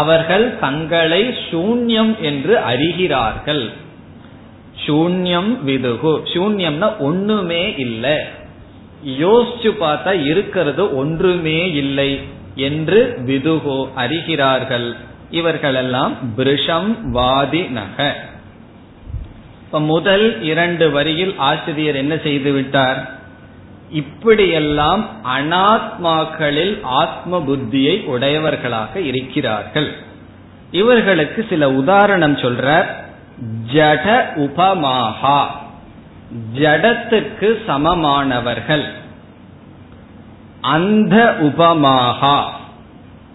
[0.00, 3.64] அவர்கள் தங்களை சூன்யம் என்று அறிகிறார்கள்.
[4.84, 8.16] சூன்யம் விதுகு சூன்யம்னா ஒண்ணுமே இல்லை.
[9.24, 12.10] யோசிச்சு பார்த்தா இருக்கிறது ஒன்றுமே இல்லை
[12.68, 14.88] என்று விதுகோ அறிகிறார்கள்.
[15.32, 18.16] இவர்களெல்லாம் பிருஷம் வாதி நக.
[19.64, 23.00] இப்ப முதல் இரண்டு வரியில் ஆசிரியர் என்ன செய்து விட்டார்?
[23.90, 25.02] இப்படியெல்லாம்
[25.38, 29.90] அனாத்மாக்களில் ஆத்ம புத்தியை உடையவர்களாக இருக்கிறார்கள்.
[30.70, 32.86] இவர்களுக்கு சில உதாரணம் சொல்ற
[33.72, 35.40] ஜட உபமாகா
[36.58, 38.86] ஜடத்துக்கு சமமானவர்கள்.
[40.60, 42.36] அந்த உபமாகா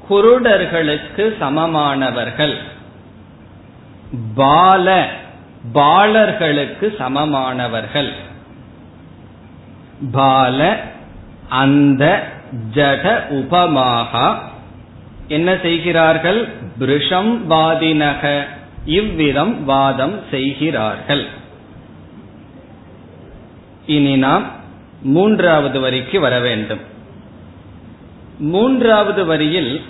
[0.10, 2.56] குருடர்களுக்கு சமமானவர்கள்.
[4.36, 5.10] பால
[5.74, 8.12] பாலர்களுக்கு சமமானவர்கள்.
[10.12, 10.82] பால
[11.50, 12.28] அந்த
[12.74, 14.36] ஜட உபமாகா.
[15.28, 16.48] என்ன செய்கிறார்கள்?
[16.80, 18.43] பிருஷம் வாதினக.
[18.86, 21.26] இவ்விதம் வாதம் செய்கிறார்கள்.
[23.86, 24.52] இனி நாம்
[25.02, 26.80] மூன்றாவது வரிக்கு வர வேண்டும்.
[28.39, 29.82] மூன்றாவது வரியில்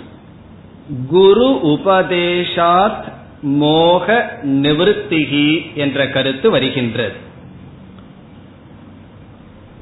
[1.08, 7.16] குரு உபதேசாத் மோக நிவத்திகி என்ற கருத்து வருகின்றது.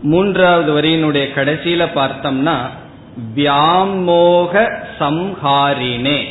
[0.02, 2.56] மூன்றாவது வரியினுடைய கடைசியில பார்த்தோம்னா
[3.36, 6.24] வியாமோக சம்ஹாரினே.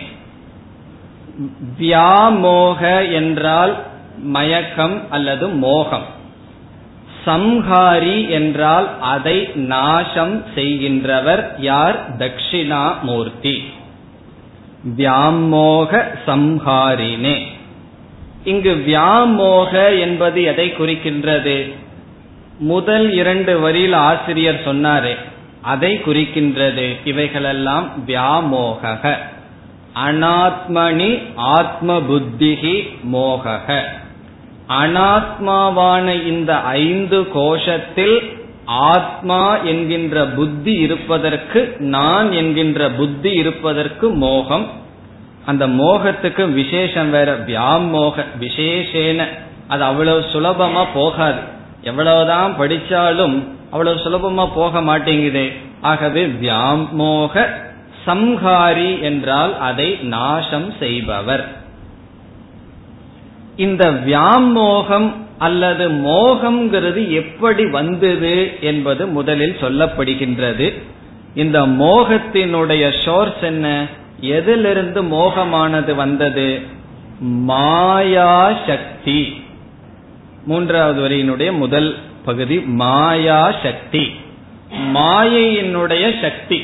[1.79, 3.83] வியாமோக என்றால்
[4.17, 6.05] மயக்கம் அல்லது மோகம்.
[7.25, 12.15] சம்ஹாரி என்றால் அதை நாசம் செய்கின்றவர் யார்?
[12.15, 13.63] தட்சிணாமூர்த்தி.
[14.97, 17.43] வியாமோக சம்ஹாரினே.
[18.43, 21.73] இங்கு வியாமோக என்பது எதை குறிக்கின்றது?
[22.59, 25.15] முதல் இரண்டு வரியில் ஆசிரியர் சொன்னாரே
[25.61, 26.95] அதை குறிக்கின்றது.
[27.05, 29.15] இவைகளெல்லாம் வியாமோக
[30.05, 33.81] அனாத்மனி ஆத்ம புத்திகி மோகக.
[34.69, 44.67] அனாத்மாவான இந்த ஐந்து கோஷத்தில் ஆத்மா என்கின்ற புத்தி இருப்பதற்கு நான் என்கின்ற புத்தி இருப்பதற்கு மோகம்.
[45.45, 49.27] அந்த மோகத்துக்கு விசேஷம் வேற வியாமோக விசேஷேன.
[49.67, 51.39] அது அவ்வளவு சுலபமா போகாது.
[51.81, 55.51] எவ்வளவுதான் படிச்சாலும் அவ்வளவு சுலபமா போக மாட்டேங்குது.
[55.81, 57.47] ஆகவே வியாமோக
[58.05, 61.55] சம்ஹாரி என்றால் அதை நாசம் செய்பவர்.
[63.55, 70.73] இந்த வியாமோகம் அல்லது மோகம்ங்கிறது எப்படி வந்தது என்பது முதலில் சொல்லப்படுகின்றது.
[71.35, 73.87] இந்த மோகத்தினுடைய சோர்ஸ் என்ன?
[74.19, 76.59] எதிலிருந்து மோகமானது வந்தது?
[77.19, 79.43] மாயா சக்தி.
[80.45, 81.95] மூன்றாவது வரியினுடைய முதல்
[82.25, 84.11] பகுதி மாயா சக்தி.
[84.93, 86.61] மாயையினுடைய சக்தி.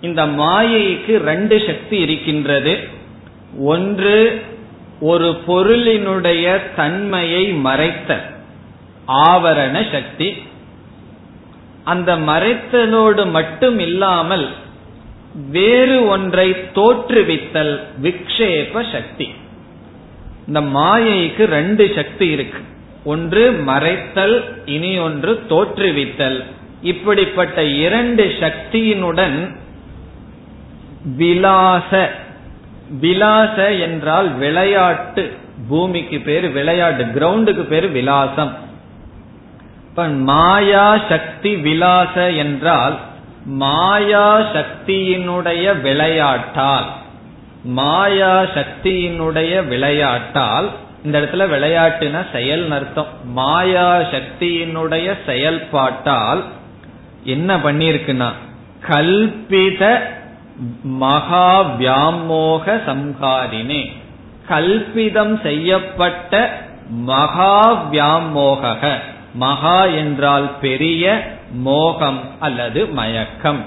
[0.00, 2.78] இந்த மாயைக்கு ரெண்டு சக்தி இருக்கின்றது.
[3.58, 4.42] ஒன்று
[5.00, 8.22] ஒரு பொருளினுடைய தன்மையை மறைத்த
[9.08, 10.42] ஆவரண சக்தி.
[11.84, 14.48] அந்த மறைத்தலோடு மட்டும் இல்லாமல்
[15.50, 19.34] வேறு ஒன்றை தோற்றுவித்தல் விக்ஷேப சக்தி.
[20.46, 22.58] இந்த மாயைக்கு ரெண்டு சக்தி இருக்கு.
[23.04, 26.44] ஒன்று மறைத்தல் இனி ஒன்று தோற்றுவித்தல்.
[26.82, 29.56] இப்படிப்பட்ட இரண்டு சக்தியினுடன்
[31.16, 32.10] விலாச
[32.90, 35.36] விலாச என்றால் விளையாட்டு.
[35.68, 38.54] பூமிக்கு பேரு விளையாட்டு கிரவுண்டுக்கு பேரு விலாசம்.
[39.88, 42.98] இப்ப மாயா சக்தி விலாச என்றால்
[43.44, 46.84] மாயா சக்தியினுடைய விளையாட்டால்
[47.64, 50.70] மாயா சக்தியினுடைய விளையாட்டால்
[51.04, 53.06] இந்த இடத்துல விளையாட்டுனா செயல் அர்த்தம்.
[53.24, 56.44] மாயா சக்தியினுடைய செயல்பாட்டால்
[57.24, 58.28] என்ன பண்ணிருக்குன்னா
[58.88, 60.00] கல்பித
[60.82, 63.92] மகா வியாமோக சம்ஹாரினே.
[64.48, 68.98] கல்பிதம் செய்யப்பட்ட மகா வியாமோக
[69.34, 73.64] மகா என்றால் பெரிய மோகம் அல்லது மயக்கம்.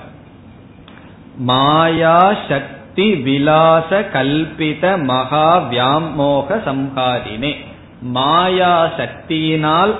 [1.37, 7.55] மாயா சக்தி விலாச கல்பித மகா வியாமோக சம்ஹாரினே.
[8.01, 9.95] மாயா சக்தியினால்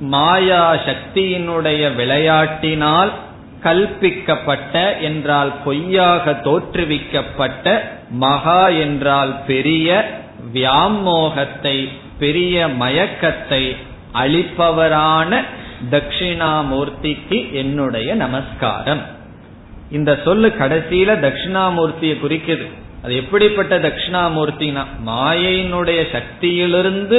[0.00, 3.10] மாயா சக்தியினுடைய விளையாட்டினால்
[3.66, 7.66] கல்பிக்கப்பட்ட என்றால் பொய்யாக தோற்றுவிக்கப்பட்ட
[8.24, 9.88] மகா என்றால் பெரிய
[10.54, 11.76] வியாமோகத்தை
[12.18, 13.62] பெரிய மயக்கத்தை
[14.14, 15.40] அளிப்பவரான
[15.90, 19.02] தட்சிணாமூர்த்திக்கு என்னுடைய நமஸ்காரம்.
[19.90, 22.66] இந்த சொல்லு கடைசியில தட்சிணாமூர்த்தியை குறிக்குது.
[23.02, 27.18] அது எப்படிப்பட்ட தட்சிணாமூர்த்தினா மாயையினுடைய சக்தியிலிருந்து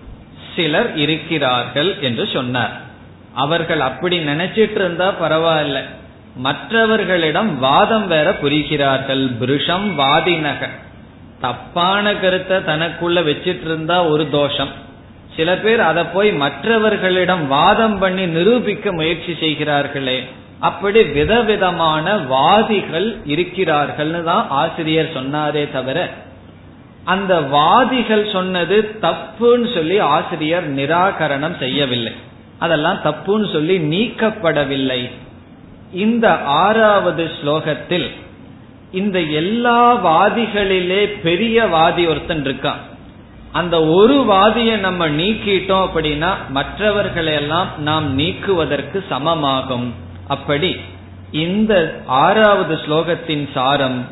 [0.56, 2.80] சிலர் இருக்கிறார்கள் என்று சொன்னார்.
[3.34, 5.82] அவர்கள் அப்படி நினைச்சிட்டு இருந்தா பரவாயில்ல.
[6.34, 9.30] மற்றவர்களிடம் வாதம் வேற புரிகிறார்கள்.
[9.40, 10.68] புருஷம் வாதினக.
[11.40, 14.86] தப்பான கருத்தை தனக்குள்ள வச்சிட்டு இருந்தா ஒரு தோஷம்.
[15.38, 20.18] சில பேர் அதை போய் மற்றவர்களிடம் வாதம் பண்ணி நிரூபிக்க முயற்சி செய்கிறார்களே.
[20.68, 25.98] அப்படி விதவிதமான வாதிகள் இருக்கிறார்கள்னு தான் ஆசிரியர் சொன்னாரே தவிர
[27.04, 32.14] அந்த வாதிகள் சொன்னது தப்புன்னு சொல்லி ஆசிரியர் நிராகரணம் செய்யவில்லை.
[32.58, 35.00] அதெல்லாம் தப்புன்னு சொல்லி நீக்கப்படவில்லை.
[36.04, 36.26] இந்த
[36.64, 38.08] ஆறாவது ஸ்லோகத்தில்
[39.00, 42.82] இந்த எல்லா வாதிகளிலே பெரிய வாதி ஒருத்தன் இருக்கான்.
[43.52, 49.90] அந்த ஒரு வாதியை நம்ம நீக்கிட்டோம் அப்படின்னா மற்றவர்களை எல்லாம் நாம் நீக்குவதற்கு சமமாகும்.
[50.28, 50.76] அப்படி
[51.30, 54.06] இந்த ஆறாவது ஸ்லோகத்தின் சாரம்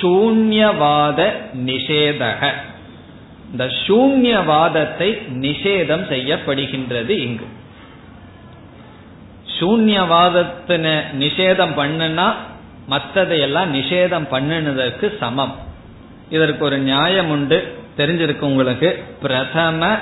[0.00, 1.32] சூன்யவாத
[1.66, 2.52] நிஷேதக.
[3.50, 7.46] இந்த சூன்யவாதத்தை நிஷேதம் செய்யப்படுகின்றது இங்கு.
[9.60, 12.32] சூன்யவாதத்தின நிஷேதம் பண்ணுனா
[12.90, 15.56] மற்றதையெல்லாம் நிஷேதம் பண்ணினதற்கு சமம்.
[16.30, 17.81] இதற்கு ஒரு நியாயம் உண்டு.
[17.96, 19.96] தெரிஞ்சிருக்கு உங்களுக்கு பிரதம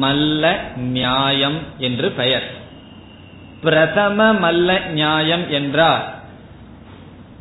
[0.00, 2.50] மல்ல நியாயம் என்று பெயர்.
[3.60, 6.12] பிரதம மல்ல நியாயம் என்றால்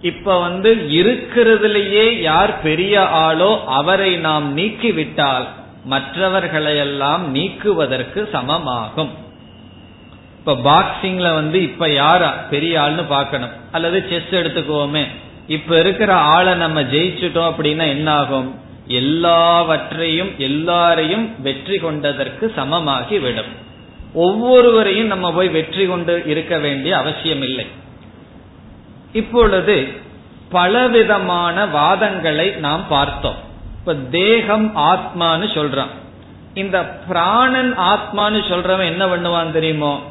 [0.01, 5.45] இப்ப வந்து இருக்கிறதுலேயே யார் பெரிய ஆளோ அவரை நாம் நீக்கிவிட்டால்
[5.85, 9.09] மற்றவர்களையெல்லாம் நீக்குவதற்கு சமமாகும்.
[10.37, 13.49] இப்ப பாக்ஸிங்ல வந்து இப்ப யாரா பெரிய ஆள்னு பார்க்கணும்.
[13.71, 15.07] அல்லது செஸ் எடுத்துக்குவோமே.
[15.47, 23.52] இப்ப இருக்கிற ஆளை நம்ம ஜெயிச்சுட்டோம் அப்படின்னா என்ன ஆகும் எல்லாவற்றையும் எல்லாரையும் வெற்றி கொண்டதற்கு சமமாகி விடும்
[24.13, 27.65] ஒவ்வொருவரையும் நம்ம போய் வெற்றி கொண்டு இருக்க வேண்டிய அவசியம் இல்லை
[29.13, 29.88] இப்பொழுது
[30.50, 33.36] பலவிதமான வாதங்களை நாம் பார்த்தோம்.
[33.80, 35.91] இப்ப தேகம் ஆத்மான்னு சொல்றான்
[36.54, 40.02] இந்த பிராணன் ஆத்மான்னு சொல்றவன் என்ன பண்ணுவான் தெரியுமோ?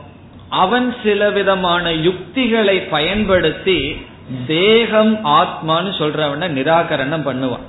[0.49, 4.07] அவன் சில விதமான யுக்திகளை பயன்படுத்தி
[4.47, 7.67] தேகம் ஆத்மான்னு சொல்றவன நிராகரணம் பண்ணுவான்.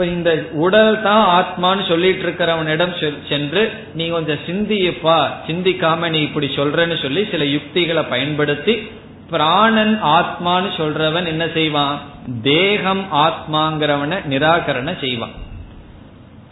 [0.00, 2.92] இப்ப இந்த உடல் தான் ஆத்மான்னு சொல்லிட்டு இருக்கிறவனிடம்
[3.28, 3.62] சென்று
[3.94, 5.16] நீ கொஞ்சம் சிந்திப்பா
[5.48, 8.74] சிந்திக்காம நீ இப்படி சொல்றன்னு சொல்லி சில யுக்திகளை பயன்படுத்தி
[9.30, 11.98] பிராணன் ஆத்மான்னு சொல்றவன் என்ன செய்வான்?
[12.42, 15.34] தேகம் ஆத்மாங்கிறவனை நிராகரண செய்வான்.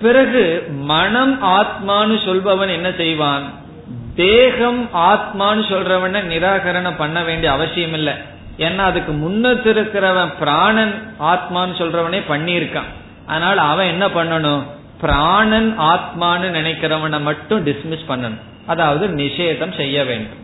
[0.03, 0.45] பிறகு
[0.93, 3.47] மனம் ஆத்மான்னு சொல்பவன் என்ன செய்வான்?
[4.15, 8.15] தேகம் ஆத்மான்னு சொல்றவன நிராகரணம் பண்ண வேண்டிய அவசியம் இல்லை.
[8.59, 10.97] ஏன்னா அதுக்கு முன்னத்து இருக்கிறவன் பிராணன்
[11.33, 12.93] ஆத்மான்னு சொல்றவனே பண்ணியிருக்கான்.
[13.29, 14.63] அதனால அவன் என்ன பண்ணணும்?
[15.01, 18.41] பிராணன் ஆத்மான்னு நினைக்கிறவனை மட்டும் டிஸ்மிஸ் பண்ணணும்.
[18.67, 20.41] அதாவது நிஷேதம் செய்ய வேண்டும்.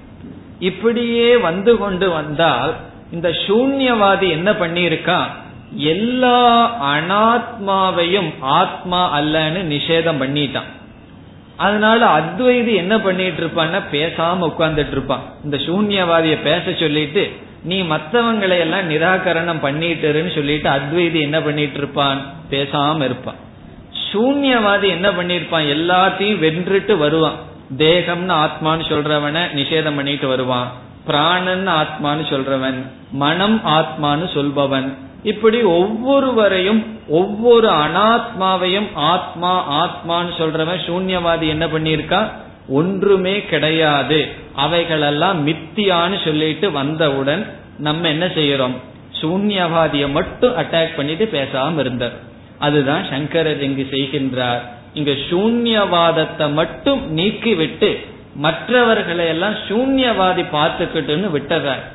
[0.58, 2.74] இப்படியே வந்து கொண்டு வந்தால்
[3.12, 5.30] இந்த சூன்யவாதி என்ன பண்ணியிருக்கான்
[5.76, 6.40] எல்லா
[6.94, 10.70] அனாத்மாவையும் ஆத்மா அல்லன்னு நிஷேதம் பண்ணிட்டான்.
[11.56, 15.24] அதனால அத்வைதி என்ன பண்ணிட்டு இருப்பான்னா பேசாம உட்கார்ந்துட்டு இருப்பான்.
[15.44, 17.24] இந்த சூன்யவாதிய பேச சொல்லிட்டு
[17.64, 23.34] நீ மற்றவங்களை எல்லாம் நிராகரணம் பண்ணிட்டுருன்னு சொல்லிட்டு அத்வைதி என்ன பண்ணிட்டு இருப்பான் பேசாம இருப்பான்.
[24.12, 25.74] சூன்யவாதி என்ன பண்ணிருப்பான்?
[25.76, 27.34] எல்லாத்தையும் வென்றுட்டு வருவான்.
[27.78, 30.72] தேகம்னு ஆத்மான்னு சொல்றவன நிஷேதம் பண்ணிட்டு வருவான்.
[31.06, 32.86] பிராணன் ஆத்மான்னு சொல்றவன்.
[33.12, 34.94] மனம் ஆத்மான்னு சொல்பவன்.
[35.22, 42.30] இப்படி ஒவ்வொருவரையும் ஒவ்வொரு அனாத்மாவையும் ஆத்மா ஆத்மான்னு சொல்றவன் சூன்யவாதி என்ன பண்ணிருக்கா
[42.68, 44.26] ஒன்றுமே கிடையாது.
[44.54, 47.46] அவைகளெல்லாம் மித்தியான்னு சொல்லிட்டு வந்தவுடன்
[47.78, 48.76] நம்ம என்ன செய்யறோம்?
[49.20, 52.12] சூன்யவாதியை மட்டும் அட்டாக் பண்ணிட்டு பேசாம இருந்தார்
[52.58, 54.60] அதுதான் சங்கரர் இங்கு செய்கின்றார்.
[54.94, 57.98] இங்க சூன்யவாதத்தை மட்டும் நீக்கிவிட்டு
[58.34, 61.92] மற்றவர்களை எல்லாம் சூன்யவாதி பார்த்துக்கிட்டுன்னு விட்டதார்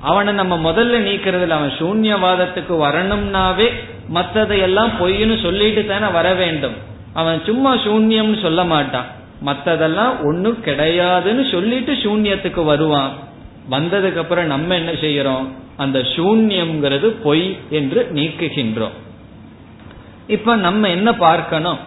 [0.00, 3.68] அவனை நம்ம முதல்ல நீக்கிறதுல அவன் சூன்யவாதத்துக்கு வரணும்னாவே
[4.14, 6.74] மற்றதையெல்லாம் பொய்ன்னு சொல்லிட்டு தானே வர வேண்டும்.
[7.14, 9.06] அவன் சும்மா சூன்யம்னு சொல்ல மாட்டான்.
[9.46, 13.12] மத்ததெல்லாம் ஒன்னும் கிடையாதுன்னு சொல்லிட்டு சூன்யத்துக்கு வருவான்.
[13.70, 15.46] வந்ததுக்கு அப்புறம் நம்ம என்ன செய்யறோம்?
[15.76, 18.96] அந்த சூன்யம்ங்கிறது பொய் என்று நீக்குகின்றோம்.
[20.26, 21.78] இப்ப நம்ம என்ன பார்க்கணும்?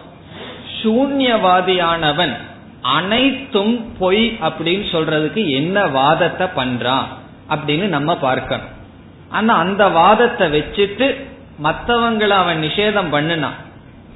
[0.82, 2.34] சூன்யவாதியானவன்
[2.80, 7.04] அனைத்தும் பொய் அப்படின்னு சொல்றதுக்கு என்ன வாதத்தை பண்றான்
[7.48, 8.72] அப்படின்னு நம்ம பார்க்கணும்.
[9.28, 11.06] ஆனா அந்த வாதத்தை வச்சுட்டு
[11.62, 13.54] மற்றவங்களை அவன் நிஷேதம் பண்ணினான்.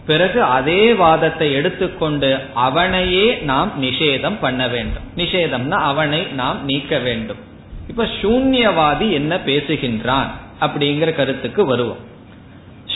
[0.08, 5.06] பிறகு அதே வாதத்தை எடுத்துக்கொண்டு அவனையே நாம் நிஷேதம் பண்ண வேண்டும்.
[5.16, 7.40] நிஷேதம்னா அவனை நாம் நீக்க வேண்டும்.
[7.88, 10.28] இப்ப சூன்யவாதி என்ன பேசுகின்றான்
[10.60, 12.02] அப்படிங்கிற கருத்துக்கு வருவோம்.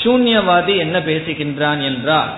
[0.03, 2.33] சூன்யவாதி என்ன பேசுகின்றான் என்றால்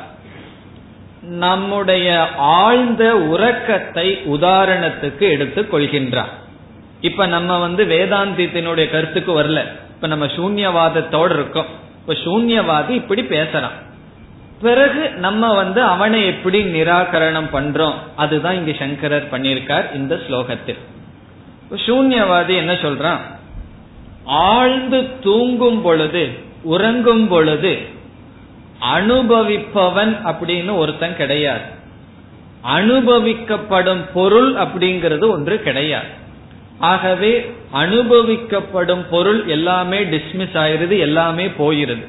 [1.23, 6.33] நம்முடைய ஆழ்ந்த உறக்கத்தை உதாரணத்துக்கு எடுத்துக் கொள்கின்றான்.
[7.01, 9.61] இப்ப நம்ம வந்து வேதாந்தித்தினுடைய கருத்துக்கு வரல.
[9.95, 11.71] இப்ப நம்ம சூன்யவாதத்தோடு இருக்கோம்.
[12.01, 13.77] இப்ப சூன்யவாதி இப்படி பேசுறான்.
[14.65, 20.81] பிறகு நம்ம வந்து அவனை எப்படி நிராகரணம் பண்றோம் அதுதான் இங்க சங்கரர் பண்ணியிருக்கார் இந்த ஸ்லோகத்தில்.
[21.87, 23.23] சூன்யவாதி என்ன சொல்றான்?
[24.25, 26.25] ஆழ்ந்து தூங்கும் பொழுது
[26.63, 27.73] உறங்கும் பொழுது
[28.97, 31.69] அனுபவிப்பவன் அப்படின்னு ஒருத்தன் கிடையாது.
[32.77, 36.11] அனுபவிக்கப்படும் பொருள் அப்படிங்கிறது ஒன்று கிடையாது.
[36.79, 37.33] ஆகவே
[37.75, 42.07] அனுபவிக்கப்படும் பொருள் எல்லாமே டிஸ்மிஸ் ஆயிருது எல்லாமே போயிருது.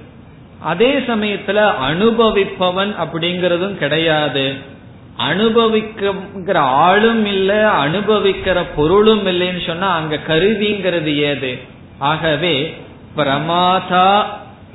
[0.66, 1.60] அதே சமயத்துல
[1.90, 4.46] அனுபவிப்பவன் அப்படிங்கறதும் கிடையாது.
[5.30, 7.52] அனுபவிக்கிற ஆளும் இல்ல
[7.86, 11.52] அனுபவிக்கிற பொருளும் இல்லைன்னு சொன்னா அங்க கருவிங்கிறது ஏது?
[12.00, 12.56] ஆகவே
[13.18, 14.10] பிரமாதா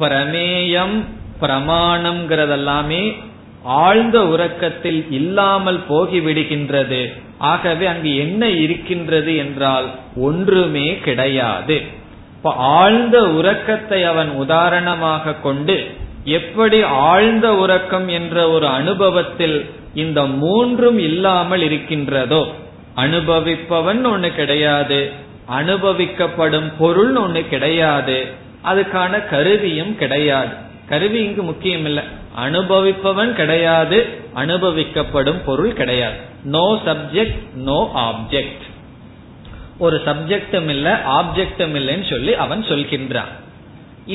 [0.00, 0.96] பிரமேயம்
[1.40, 3.02] பிரமாணம்ங்கிறதெல்லாமே
[3.62, 7.02] ஆழ்ந்த உறக்கத்தில் இல்லாமல் போகிவிடுகின்றது.
[7.38, 11.76] ஆகவே அங்கு என்ன இருக்கின்றது என்றால் ஒன்றுமே கிடையாது.
[12.42, 15.74] இப்ப ஆழ்ந்த உறக்கத்தை அவன் உதாரணமாக கொண்டு
[16.24, 22.40] எப்படி ஆழ்ந்த உறக்கம் என்ற ஒரு அனுபவத்தில் இந்த மூன்றும் இல்லாமல் இருக்கின்றதோ
[22.96, 25.00] அனுபவிப்பவன் ஒண்ணு கிடையாது
[25.50, 28.18] அனுபவிக்கப்படும் பொருள் ஒண்ணு கிடையாது
[28.64, 30.50] அதுக்கான கருவியும் கிடையாது.
[30.88, 32.04] கருவி இங்கு முக்கியம் இல்லை
[32.38, 33.98] அனுபவிப்பவன் கிடையாது
[34.34, 36.18] அனுபவிக்கப்படும் பொருள் கிடையாது.
[36.44, 38.64] நோ சப்ஜெக்ட் நோ ஆப்ஜெக்ட்
[39.84, 43.32] ஒரு சப்ஜெக்டும் இல்ல ஆப்ஜெக்டும் இல்லைன்னு சொல்லி அவன் சொல்கின்றான்.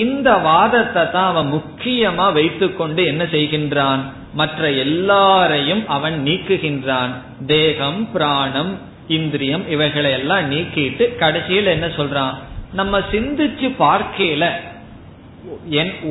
[0.03, 4.01] இந்த வாதத்தை தான் அவன் முக்கியமா வைத்துக்கொண்டு என்ன செய்கின்றான்?
[4.33, 7.13] மற்ற எல்லாரையும் அவன் நீக்குகின்றான்.
[7.45, 8.73] தேகம் பிராணம்
[9.17, 12.35] இந்திரியம் இவைகளை எல்லாம் நீக்கிட்டு கடைசியில் என்ன சொல்றான்?
[12.73, 14.45] நம்ம சிந்திச்சு பார்க்கல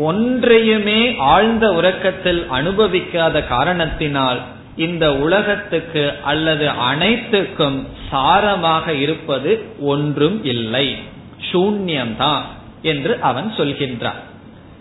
[0.09, 1.01] ஒன்றையுமே
[1.33, 4.41] ஆழ்ந்த உறக்கத்தில் அனுபவிக்காத காரணத்தினால்
[4.77, 10.97] இந்த உலகத்துக்கு அல்லது அனைத்துக்கும் சாரமாக இருப்பது ஒன்றும் இல்லை.
[11.53, 12.41] சூன்யம்தான்
[12.83, 14.23] என்று அவன் சொல்கின்றான்.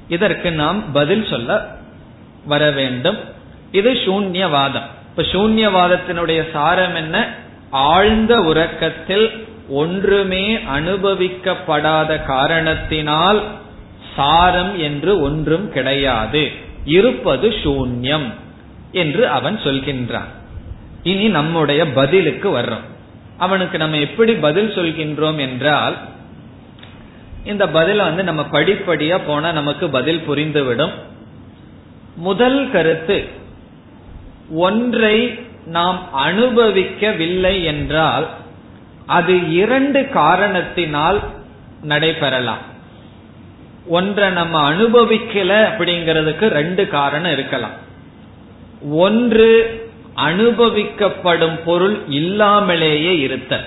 [0.08, 1.76] இதற்கு நாம் பதில் சொல்ல
[2.46, 3.18] வர வேண்டும்.
[3.72, 4.88] இது சூன்யவாதம்.
[5.10, 7.34] இப்ப சூன்யவாதத்தினுடைய சாரம் என்ன?
[7.70, 13.44] ஆழ்ந்த உறக்கத்தில் ஒன்றுமே அனுபவிக்கப்படாத காரணத்தினால்
[14.16, 16.52] சாரம் என்று ஒன்றும் கிடையாது.
[16.86, 18.34] இருப்பது சூன்யம்.
[18.94, 20.32] என்று அவன் சொல்கின்றான்.
[21.04, 22.86] இனி நம்முடைய பதிலுக்கு வர்றோம்.
[23.38, 25.96] அவனுக்கு நம்ம எப்படி பதில் சொல்கின்றோம் என்றால்
[27.46, 30.94] இந்த பதில வந்து நம்ம படிப்படியா போனா நமக்கு பதில் புரிந்துவிடும்.
[32.16, 33.28] முதல் கருத்து
[34.50, 38.28] ஒன்றை நாம் அனுபவிக்கவில்லை என்றால்
[39.06, 41.20] அது இரண்டு காரணத்தினால்
[41.84, 42.64] நடைபெறலாம்.
[43.88, 47.82] ஒன்றை நம்ம அனுபவிக்கல அப்படிங்கிறதுக்கு ரெண்டு காரணம் இருக்கலாம்.
[48.84, 49.82] ஒன்று
[50.16, 53.64] அனுபவிக்கப்படும் பொருள் இல்லாமலேயே இருத்த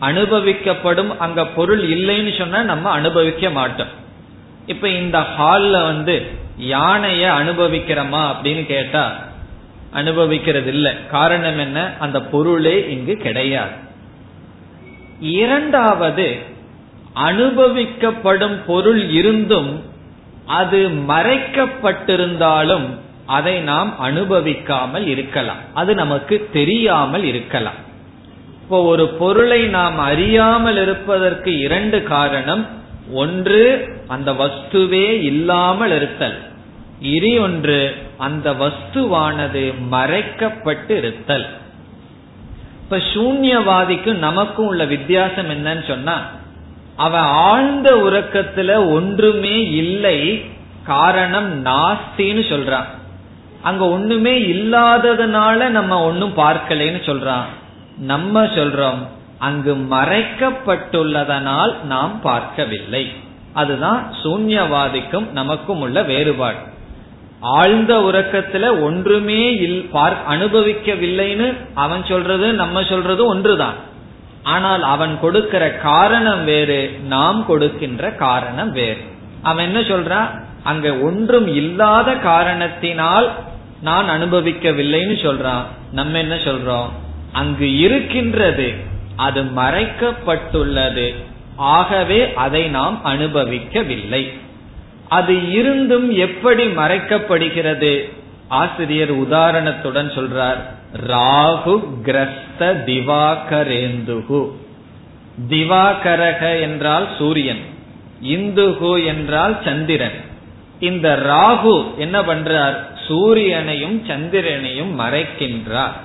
[0.00, 3.86] அனுபவிக்கப்படும் அங்க பொருள் இல்லைன்னு சொன்னா நம்ம அனுபவிக்க மாட்டோம்.
[4.66, 6.22] இப்ப இந்த ஹால்ல வந்து
[6.60, 9.12] யானைய அனுபவிக்கிறோமா அப்படின்னு கேட்டா
[9.92, 11.92] அனுபவிக்கிறது இல்லை காரணம் என்ன?
[11.98, 13.72] அந்த பொருளே இங்கு கிடையாது.
[15.20, 16.38] இரண்டாவது
[17.16, 19.82] அனுபவிக்கப்படும் பொருள் இருந்தும்
[20.46, 22.86] அது மறைக்கப்பட்டிருந்தாலும்
[23.26, 25.56] அதை நாம் அனுபவிக்காமல் இருக்கலாம்.
[25.74, 27.74] அது நமக்கு தெரியாமல் இருக்கலாம்.
[28.62, 32.66] இப்போ ஒரு பொருளை நாம் அறியாமல் இருப்பதற்கு இரண்டு காரணம்.
[33.12, 36.38] ஒன்று அந்த வஸ்துவே இல்லாமல் இருத்தல்.
[37.00, 41.46] இனி ஒன்று அந்த வஸ்துவானது மறைக்கப்பட்டு இருத்தல்.
[42.82, 46.22] இப்ப சூன்யவாதிக்கும் நமக்கும் உள்ள வித்தியாசம் என்னன்னு சொன்னா
[46.96, 50.44] அவன் ஆழ்ந்த உறக்கத்துல ஒன்றுமே இல்லை
[50.84, 52.84] காரணம் நாஸ்தின்னு சொல்றான்.
[53.68, 57.48] அங்க ஒண்ணுமே இல்லாததுனால நம்ம ஒன்னும் பார்க்கலன்னு சொல்றான்.
[58.12, 59.00] நம்ம சொல்றோம்
[59.38, 63.04] அங்கு மறைக்கப்பட்டுள்ளதனால் நாம் பார்க்கவில்லை.
[63.52, 66.60] அதுதான் சூன்யவாதிக்கும் நமக்கும் உள்ள வேறுபாடு.
[67.40, 69.42] ஆழ்ந்த உறக்கத்துல ஒன்றுமே
[70.34, 73.78] அனுபவிக்கவில்லைன்னு அவன் சொல்றது நம்ம சொல்றது ஒன்றுதான்.
[74.54, 79.02] ஆனால் அவன் கொடுக்கிற காரணம் வேறு நாம் கொடுக்கின்ற காரணம் வேறு.
[79.42, 80.30] அவன் என்ன சொல்றான்?
[80.62, 83.28] அங்க ஒன்றும் இல்லாத காரணத்தினால்
[83.84, 85.62] நான் அனுபவிக்கவில்லைன்னு சொல்றான்.
[85.92, 86.88] நம்ம என்ன சொல்றோம்?
[87.32, 88.74] அங்கு இருக்கின்றது
[89.16, 91.14] அது மறைக்கப்பட்டுள்ளது.
[91.56, 94.32] ஆகவே அதை நாம் அனுபவிக்கவில்லை.
[95.08, 98.12] அது இருந்தும் எப்படி மறைக்கப்படுகிறது?
[98.48, 100.62] ஆசிரியர் உதாரணத்துடன் சொல்றார்.
[101.06, 104.50] ராகு கிரஸ்த திவாகரேந்துகு.
[105.48, 107.62] திவாகரக என்றால் சூரியன்.
[108.22, 110.20] இந்துகு என்றால் சந்திரன்.
[110.80, 112.76] இந்த ராகு என்ன பண்றார்?
[113.08, 115.96] சூரியனையும் சந்திரனையும் மறைக்கின்றார்.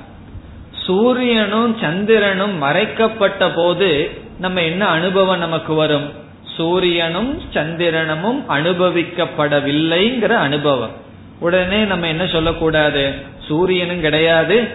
[0.71, 6.13] சூரியனும் சந்திரனும் மறைக்கப்பட்ட போது நம்ம என்ன அனுபவம் நமக்கு வரும்?
[6.43, 10.91] சூரியனும் சந்திரனமும் அனுபவிக்கப்படவில்லைங்கிற அனுபவம்.
[11.39, 13.13] உடனே நம்ம என்ன சொல்லக்கூடாது?
[13.47, 14.67] சூரியனும் கிடையாது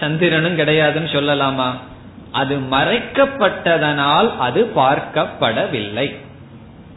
[0.00, 1.70] சந்திரனும் கிடையாதுன்னு சொல்லலாமா?
[2.32, 6.16] அது மறைக்கப்பட்டதனால் அது பார்க்கப்படவில்லை.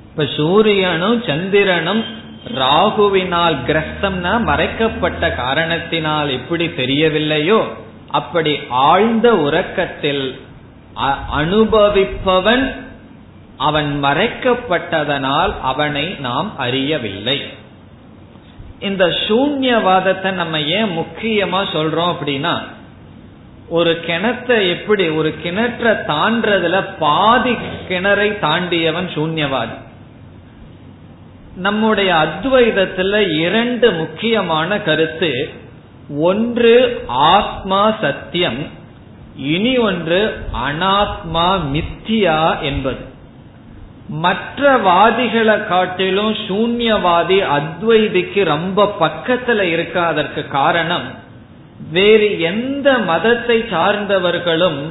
[0.09, 2.03] இப்ப சூரியனும் சந்திரனும்
[2.53, 7.63] ராகுவினால் கிரஸ்தம்னா மறைக்கப்பட்ட காரணத்தினால் எப்படி தெரியவில்லையோ?
[8.09, 10.39] அப்படி ஆழ்ந்த உறக்கத்தில்
[11.31, 12.75] அனுபவிப்பவன்
[13.57, 17.43] அவன் மறைக்கப்பட்டதனால் அவனை நாம் அறியவில்லை.
[18.79, 22.61] இந்த சூன்யவாதத்தை நம்ம ஏன் முக்கியமா சொல்றோம் அப்படின்னா
[23.69, 27.55] ஒரு கிணத்தை எப்படி ஒரு கிணற்ற தாண்டதுல பாதி
[27.89, 29.83] கிணறை தாண்டியவன் சூன்யவாதி.
[31.55, 35.49] நம்முடைய அத்வைதத்துல இரண்டு முக்கியமான கருத்து.
[36.19, 38.67] ஒன்று ஆத்மா சத்தியம்
[39.37, 40.37] இனி ஒன்று
[40.67, 43.13] அனாத்மா மித்தியா என்பது.
[44.09, 51.13] மற்ற வாதிகளை காட்டிலும் சூன்யவாதி அத்வைதிக்கு ரொம்ப பக்கத்துல இருக்காதற்கு காரணம்
[51.91, 54.81] வேறு எந்த மதத்தை சார்ந்தவர்களும்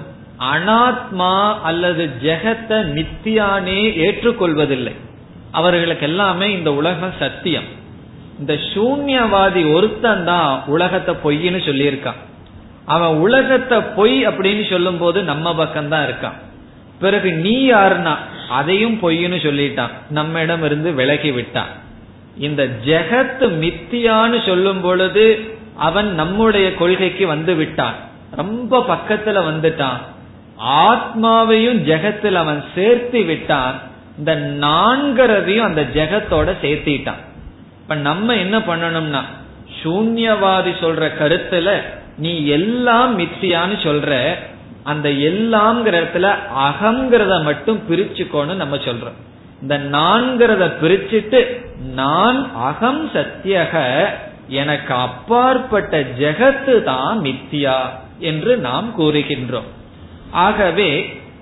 [0.55, 4.95] அனாத்மா அல்லது ஜெகத்தை நித்தியானே ஏற்றுக்கொள்வதில்லை.
[5.55, 7.69] அவர்களுக்கு எல்லாமே இந்த உலகம் சத்தியம்.
[8.39, 12.21] இந்த சூன்யவாதி ஒருத்தன் தான் உலகத்தை பொய்ன்னு சொல்லியிருக்கான்.
[12.85, 16.39] அவன் உலகத்தை பொய் அப்படின்னு சொல்லும் போது நம்ம பக்கம்தான் இருக்கான்.
[17.01, 18.15] பிறகு நீ யாருன்னா
[18.49, 19.95] அதையும் பொய்ன்னு சொல்லிட்டான்.
[20.11, 21.73] நம்ம இடம் இருந்து விலகி விட்டான்.
[22.39, 25.25] இந்த ஜெகத்து மித்தியான்னு சொல்லும் பொழுது
[25.89, 27.99] அவன் நம்முடைய கொள்கைக்கு வந்து விட்டான்.
[28.37, 30.01] ரொம்ப பக்கத்துல வந்துட்டான்.
[30.89, 33.77] ஆத்மாவையும் ஜெகத்தில் அவன் சேர்த்து விட்டான்.
[34.19, 37.23] இந்த நான்கிறதையும் அந்த ஜெகத்தோட சேர்த்திட்டான்.
[37.83, 39.23] இப்ப நம்ம என்ன பண்ணணும்னா
[39.83, 41.71] சூன்யவாதி சொல்ற கருத்துல
[42.17, 44.11] நீ எல்லாம் மித்தியான்னு சொல்ற
[44.83, 46.29] அந்த எல்லாம்ங்கிற இடத்துல
[46.69, 49.19] அகங்கிறத மட்டும் பிரிச்சுக்கோன்னு நம்ம சொல்றோம்.
[49.63, 51.41] இந்த நான்கிறத பிரிச்சுட்டு
[51.95, 53.75] நான் அகம் சத்தியக
[54.49, 57.79] எனக்கு அப்பாற்பட்ட ஜெகத்து தான் மித்தியா
[58.19, 59.69] என்று நாம் கூறுகின்றோம்.
[60.31, 60.91] ஆகவே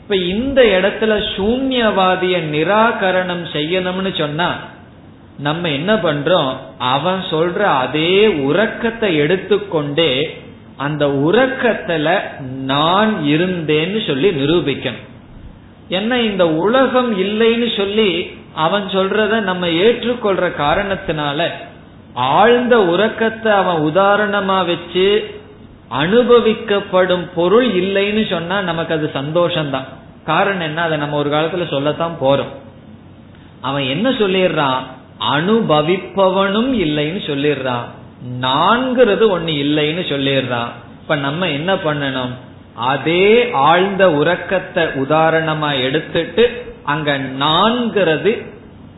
[0.03, 4.57] இப்ப இந்த இடத்துல சூன்யவாதிய நிராகரணம் செய்யணும்னு சொன்னா
[5.39, 6.53] நம்ம என்ன பண்றோம்?
[6.79, 10.41] அவன் சொல்ற அதே உறக்கத்தை எடுத்துக்கொண்டே
[10.77, 12.21] அந்த உறக்கத்துல
[12.65, 15.09] நான் இருந்தேன்னு சொல்லி நிரூபிக்கணும்.
[15.89, 21.49] என்ன இந்த உலகம் இல்லைன்னு சொல்லி அவன் சொல்றத நம்ம ஏற்றுக்கொள்ற காரணத்தினால
[22.15, 25.35] ஆழ்ந்த உறக்கத்தை அவன் உதாரணமா வச்சு
[26.01, 29.88] அனுபவிக்கப்படும் பொருள் இல்லைன்னு சொன்னா நமக்கு அது சந்தோஷம்தான்.
[30.24, 30.82] காரணம் என்ன?
[30.82, 32.53] அதை நம்ம ஒரு காலத்துல சொல்லத்தான் போறோம்.
[33.61, 34.78] அவன் என்ன சொல்லிடுறான்
[35.34, 37.84] அனுபவிப்பவனும் இல்லைன்னு சொல்லிடுறான்
[38.40, 40.70] நான்கிறது ஒண்ணு இல்லைன்னு சொல்லிடுறான்
[41.01, 42.30] இப்ப நம்ம என்ன பண்ணணும்?
[42.74, 48.47] அதே ஆழ்ந்த உறக்கத்தை உதாரணமா எடுத்துட்டு அங்க நான்கிறது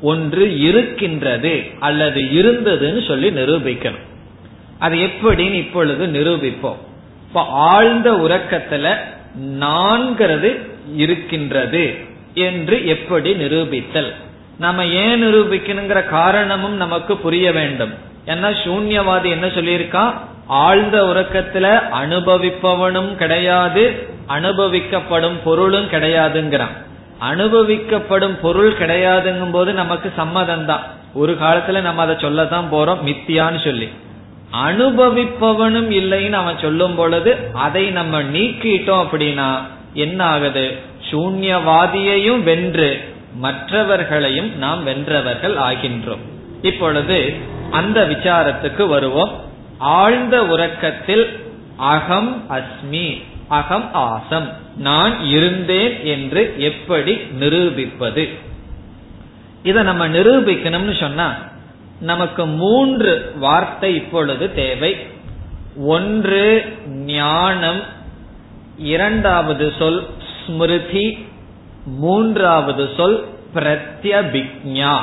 [0.03, 4.13] ஒன்று இருக்கின்றது அல்லது இருந்ததுன்னு சொல்லி நிரூபிக்கணும்.
[4.79, 6.81] அது எப்படின்னு இப்பொழுது நிரூபிப்போம்.
[7.29, 8.95] இப்ப ஆழ்ந்த உறக்கத்துல
[9.61, 10.59] நான்கிறது
[10.97, 11.99] இருக்கின்றது
[12.35, 14.13] என்று எப்படி நிரூபித்தல்?
[14.59, 17.95] நம்ம ஏன் நிரூபிக்கணுங்கிற காரணமும் நமக்கு புரிய வேண்டும்.
[18.27, 20.13] ஏன்னா சூன்யவாதி என்ன சொல்லியிருக்கா?
[20.47, 26.75] ஆழ்ந்த உறக்கத்துல அனுபவிப்பவனும் கிடையாது அனுபவிக்கப்படும் பொருளும் கிடையாதுங்கிறான்.
[27.21, 30.83] அனுபவிக்கப்படும் பொருள் கிடையாதுங்கும் போது நமக்கு சம்மதம் தான்
[31.15, 33.89] ஒரு காலத்துல நம்ம அதை சொல்லத்தான் போறோம் மித்தியான்னு சொல்லி.
[34.55, 39.49] அனுபவிப்பவனும் இல்லைன்னு அவன் சொல்லும் பொழுது அதை நம்ம நீக்கிட்டோம் அப்படின்னா
[39.95, 40.79] என்ன ஆகுது
[41.11, 46.23] சூன்யவாதியையும் வென்று மற்றவர்களையும் நாம் வென்றவர்கள் ஆகின்றோம்.
[46.63, 47.35] இப்பொழுது
[47.71, 49.33] அந்த விசாரத்துக்கு வருவோம்.
[49.79, 51.41] ஆழ்ந்த உறக்கத்தில்
[51.77, 58.29] அகம் அஸ்மி அகம் ஆசம் நான் இருந்தேன் என்று எப்படி நிரூபிப்பது?
[59.63, 61.35] இதை நம்ம நிரூபிக்கணும்னு சொன்னா
[62.05, 64.97] நமக்கு மூன்று வார்த்தை இப்பொழுது தேவை.
[65.77, 67.81] ஒன்று ஞானம்.
[68.79, 70.07] இரண்டாவது சொல்
[70.47, 71.27] ஸ்மிருதி.
[71.87, 74.99] மூன்றாவது சொல் பிரத்யபிக்ஞா.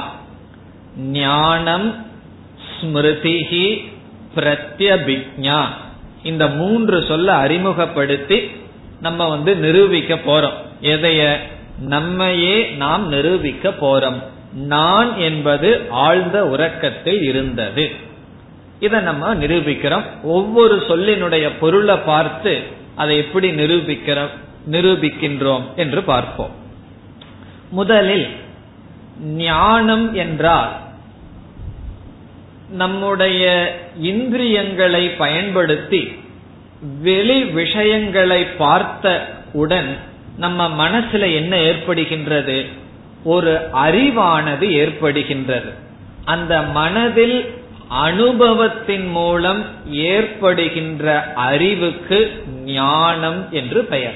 [0.98, 2.06] ஞானம்
[2.72, 3.94] ஸ்மிருதிஹி
[4.36, 5.66] பிரத்யபிக்ஞா.
[6.24, 8.52] இந்த மூன்று சொல்ல அறிமுகப்படுத்தி
[9.02, 10.58] நம்ம வந்து நிரூபிக்க போறோம்.
[10.82, 11.38] எதைய
[11.80, 14.24] நம்மையே நாம் நிரூபிக்க போறோம்.
[14.54, 17.92] நான் என்பது ஆழ்ந்த உறக்கத்தில் இருந்தது.
[18.80, 20.04] இதை நம்ம நிரூபிக்கிறோம்.
[20.24, 22.62] ஒவ்வொரு சொல்லினுடைய பொருளை பார்த்து
[22.96, 24.30] அதை எப்படி நிரூபிக்கிறோம்
[24.72, 26.52] நிரூபிக்கின்றோம் என்று பார்ப்போம்.
[27.70, 28.28] முதலில்
[29.24, 30.80] ஞானம் என்றால்
[32.72, 36.20] நம்முடைய இந்திரியங்களை பயன்படுத்தி
[37.02, 39.98] வெளி விஷயங்களை பார்த்த உடன்
[40.38, 42.66] நம்ம மனசுல என்ன ஏற்படுகின்றது?
[43.24, 45.74] ஒரு அறிவானது ஏற்படுகின்றது.
[46.26, 54.14] அந்த மனதில் அனுபவத்தின் மூலம் ஏற்படுகின்ற அறிவுக்கு ஞானம் என்று பெயர்.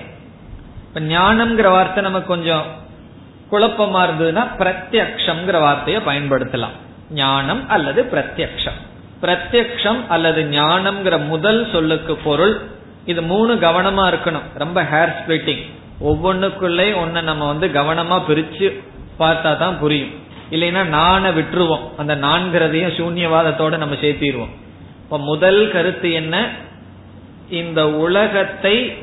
[0.88, 2.66] இப்ப ஞானம்ங்கிற வார்த்தை நமக்கு கொஞ்சம்
[3.52, 6.76] குழப்பமா இருந்ததுன்னா பிரத்யக்ஷம்ங்கிற வார்த்தையை பயன்படுத்தலாம்.
[7.12, 8.80] ஞானம் அல்லது பிரத்யக்ஷம்.
[9.22, 12.62] பிரத்யக்ஷம் அல்லது ஞானம்ங்கிற முதல் சொல்லுக்கு பொருள்
[13.06, 14.48] இது மூணு கவனமா இருக்கணும்.
[14.56, 15.64] ரொம்ப ஹேர் ஸ்பிளிட்டிங்
[16.04, 18.84] ஒவ்வொன்றுக்குள்ளே ஒன்ன நம்ம வந்து கவனமா பிரிச்சு
[19.20, 20.14] பார்த்தா தான் புரியும்.
[20.52, 21.90] இல்லைன்னா நானை விட்டுருவோம்.
[21.98, 24.54] அந்த நான்கிறதையும் சூன்யவாதத்தோட நம்ம சேர்த்திடுவோம்.
[25.04, 26.50] இப்ப முதல் கருத்து என்ன?
[27.50, 28.94] இந்த உலகத்தை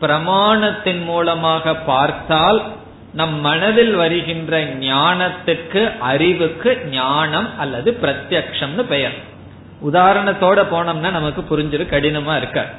[0.00, 2.72] பிரமாணத்தின் மூலமாக பார்த்தால்
[3.12, 9.14] நம் மனதில் வருகின்ற ஞானத்துக்கு அறிவுக்கு ஞானம் அல்லது பிரத்யக்ஷம்னு பெயர்.
[9.84, 12.70] உதாரணத்தோட போனோம்னா நமக்கு புரிஞ்சிரு கடினமா இருக்க.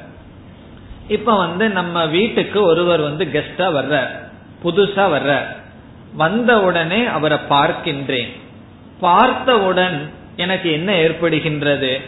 [1.08, 4.08] இப்ப வந்து நம்ம வீட்டுக்கு ஒருவர் வந்து கெஸ்டா வர்ற
[4.64, 5.46] புதுசா வர்ற
[6.14, 8.36] வந்தவுடனே அவரை பார்க்கின்றேன்.
[9.00, 12.00] பார்த்தவுடன் எனக்கு என்ன ஏற்படுகின்றது?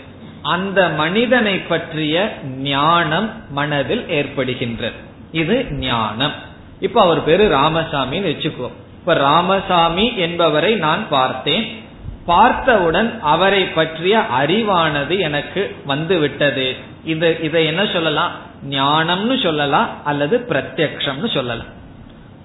[0.43, 4.93] அந்த மனிதனை பற்றிய ஞானம் மனதில் ஏற்படுகின்றது.
[5.33, 6.33] இது ஞானம்.
[6.81, 11.83] இப்ப அவர் பேரு ராமசாமின்னு வச்சுக்குவோம் இப்ப ராமசாமி என்பவரை நான் பார்த்தேன்.
[12.27, 18.31] பார்த்தவுடன் அவரை பற்றிய அறிவானது எனக்கு வந்து விட்டது இது இதை என்ன சொல்லலாம்?
[18.71, 21.79] ஞானம்னு சொல்லலாம் அல்லது பிரத்யக்ஷம்னு சொல்லலாம்.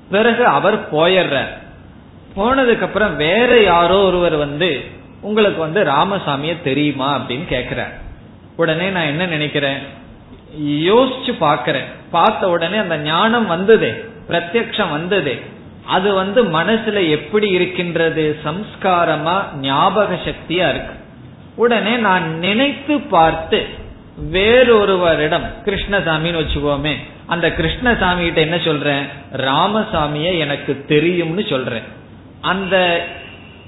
[0.09, 1.57] பிறகு அவர் போயிடுறார்.
[2.35, 4.83] போனதுக்கு அப்புறம் வேற யாரோ ஒருவர் வந்து
[5.21, 7.17] உங்களுக்கு வந்து ராமசாமிய தெரியுமா?
[7.17, 7.93] அப்படின்னு கேக்குறார்.
[8.55, 9.77] உடனே நான் என்ன நினைக்கிறேன்?
[10.61, 15.43] யோசிச்சு பாக்கிறேன் பார்த்த உடனே அந்த ஞானம் வந்ததே பிரத்யக்ஷம் வந்ததே.
[15.85, 18.37] அது வந்து மனசுல எப்படி இருக்கின்றது?
[18.45, 20.93] சம்ஸ்காரமா ஞாபக சக்தியா இருக்கு.
[21.55, 23.83] உடனே நான் நினைத்து பார்த்து
[24.17, 26.95] வேறொருவரிடம் கிருஷ்ணசாமின்னு வச்சுக்கோமே
[27.27, 29.05] அந்த கிருஷ்ணசாமி கிட்ட என்ன சொல்றேன்?
[29.37, 31.83] ராமசாமிய எனக்கு தெரியும்னு சொல்றேன்.
[32.41, 33.05] அந்த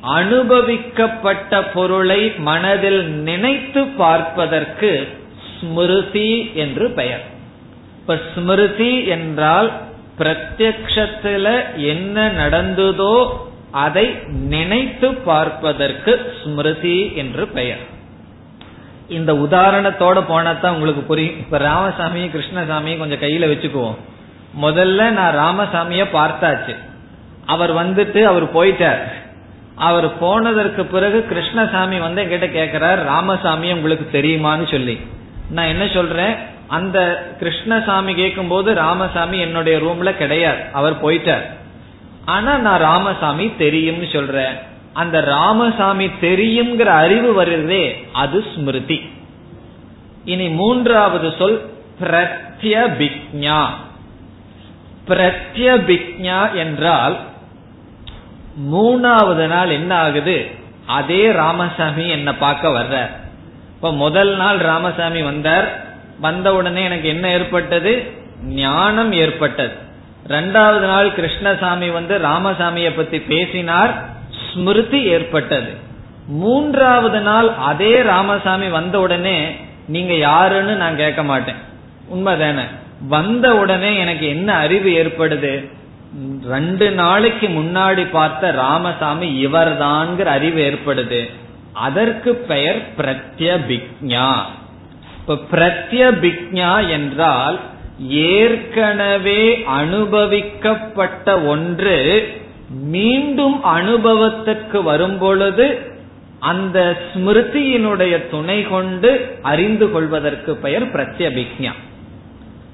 [0.01, 5.07] அனுபவிக்கப்பட்ட பொருளை மனதில் நினைத்து பார்ப்பதற்கு
[5.59, 7.23] ஸ்மிருதி என்று பெயர்.
[7.99, 9.71] இப்ப ஸ்மிருதி என்றால்
[10.19, 13.39] பிரத்யக்ஷத்துல என்ன நடந்ததோ
[13.71, 17.95] அதை நினைத்து பார்ப்பதற்கு ஸ்மிருதி என்று பெயர்.
[19.09, 21.37] இந்த உதாரணத்தோட போனாதான் உங்களுக்கு புரியும்.
[21.37, 23.95] இப்ப ராமசாமியும் கிருஷ்ணசாமியும் கொஞ்சம் கையில வச்சுக்குவோம்.
[24.61, 26.75] முதல்ல நான் ராமசாமிய பார்த்தாச்சு.
[27.45, 29.01] அவர் வந்துட்டு அவர் போயிட்டார்.
[29.75, 35.07] அவர் போனதற்கு பிறகு கிருஷ்ணசாமி வந்து என்கிட்ட கேக்குறாரு ராமசாமி உங்களுக்கு தெரியுமான்னு சொல்லி.
[35.49, 36.35] நான் என்ன சொல்றேன்?
[36.67, 40.59] அந்த கிருஷ்ணசாமி கேட்கும் போது ராமசாமி என்னுடைய ரூம்ல கிடையாது.
[40.73, 41.45] அவர் போயிட்டார்.
[42.25, 44.75] ஆனா நான் ராமசாமி தெரியும்னு சொல்றேன்.
[44.97, 47.83] அந்த ராமசாமி தெரியுங்கிற அறிவு வருதே
[48.13, 49.09] அது ஸ்மிருதி.
[50.25, 51.57] இனி மூன்றாவது சொல்
[52.01, 53.61] பிரத்யபிக்ஞா.
[55.07, 57.17] பிரத்யபிக்ஞா என்றால்
[58.73, 60.37] மூணாவது நாள் என்ன ஆகுது?
[60.85, 63.09] அதே ராமசாமி என்ன பார்க்க வர்ற
[63.75, 65.67] இப்ப முதல் நாள் ராமசாமி வந்தார்.
[66.19, 68.11] வந்த உடனே எனக்கு என்ன ஏற்பட்டது?
[68.43, 69.75] ஞானம் ஏற்பட்டது.
[70.27, 73.93] ரெண்டாவது நாள் கிருஷ்ணசாமி வந்து ராமசாமியை பத்தி பேசினார்.
[74.53, 75.73] ஸ்மிருதி ஏற்பட்டது.
[76.27, 79.55] மூன்றாவது நாள் அதே ராமசாமி வந்த உடனே
[79.87, 81.55] நீங்க யாருன்னு நான் கேட்க மாட்டேன்.
[82.13, 82.61] உண்மைதானே?
[83.07, 85.71] வந்த உடனே எனக்கு என்ன அறிவு ஏற்படுது?
[86.47, 91.31] ரெண்டு நாளைக்கு முன்னாடி பார்த்த ராமசாமி இவர்தான்ங்கிற அறிவு ஏற்படுது.
[91.73, 94.35] அதற்கு பெயர் பிரத்யபிக்ஞா.
[95.19, 97.59] இப்ப பிரத்யபிக்ஞா என்றால்
[98.07, 102.36] ஏற்கனவே அனுபவிக்கப்பட்ட ஒன்று
[102.69, 105.81] மீண்டும் அனுபவத்துக்கு வரும் பொழுது
[106.39, 111.71] அந்த ஸ்மிருதியினுடைய துணை கொண்டு அறிந்து கொள்வதற்கு பெயர் பிரத்யபிக்ஞா.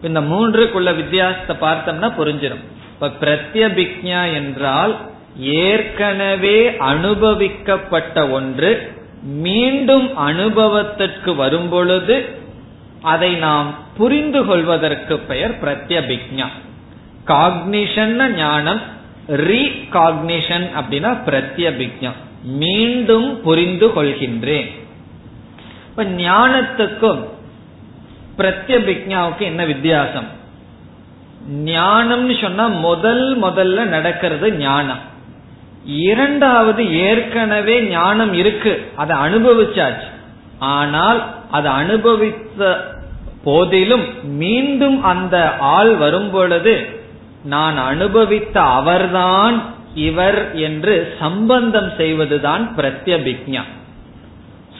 [0.01, 2.63] இந்த மூன்றுக்குள்ள வித்தியாசத்தை பார்த்தோம்னா புரிஞ்சிடும்
[2.93, 4.95] இப்ப பிரத்யபிக்ஞா என்றால்
[5.37, 8.91] ஏற்கனவே அனுபவிக்கப்பட்ட ஒன்று
[9.23, 12.25] மீண்டும் அனுபவத்திற்கு வரும்பொழுது
[13.01, 16.47] அதை நாம் புரிந்து கொள்வதற்கு பெயர் பிரத்யபிக்ஞா.
[17.27, 18.81] காக்னிஷன் ஞானம்
[19.27, 22.11] ரீகாக்னிஷன் அப்படின்னா பிரத்யபிக்ஞா.
[22.43, 24.69] மீண்டும் புரிந்து கொள்கின்றேன்.
[25.89, 27.23] இப்ப ஞானத்துக்கும்
[28.37, 30.27] பிரத்யபிக்யாவுக்கு என்ன வித்தியாசம்?
[31.65, 35.11] ஞானம்னு சொன்னா முதல் முதல்ல நடக்கிறது ஞானம்.
[35.85, 40.11] இரண்டாவது ஏற்கனவே ஞானம் இருக்கு அதை அனுபவிச்சாச்சு.
[40.59, 42.91] ஆனால் அதை அனுபவித்த
[43.43, 47.02] போதிலும் மீண்டும் அந்த ஆள் வரும் பொழுது
[47.43, 53.61] நான் அனுபவித்த அவர்தான் இவர் என்று சம்பந்தம் செய்வதுதான் பிரத்யபிக்ஞா.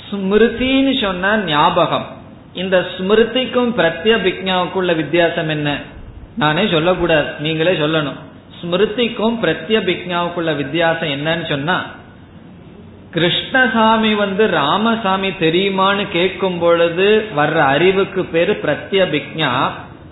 [0.09, 2.05] ஸ்மிருதின்னு சொன்ன ஞாபகம்.
[2.53, 5.78] இந்த ஸ்மிருதிக்கும் பிரத்யபிக்ஞாவுக்குள்ள வித்தியாசம் என்ன?
[6.38, 7.28] நானே சொல்லக்கூடாது.
[7.39, 8.20] நீங்களே சொல்லணும்.
[8.61, 11.86] ஸ்மிருதிக்கும் பிரத்யபிக்ஞாவுக்குள்ள வித்தியாசம் என்னன்னு சொன்னா
[13.11, 19.49] கிருஷ்ணசாமி வந்து ராமசாமி தெரியுமான்னு கேட்கும் பொழுது வர்ற அறிவுக்கு பேரு பிரத்யபிக்ஞா.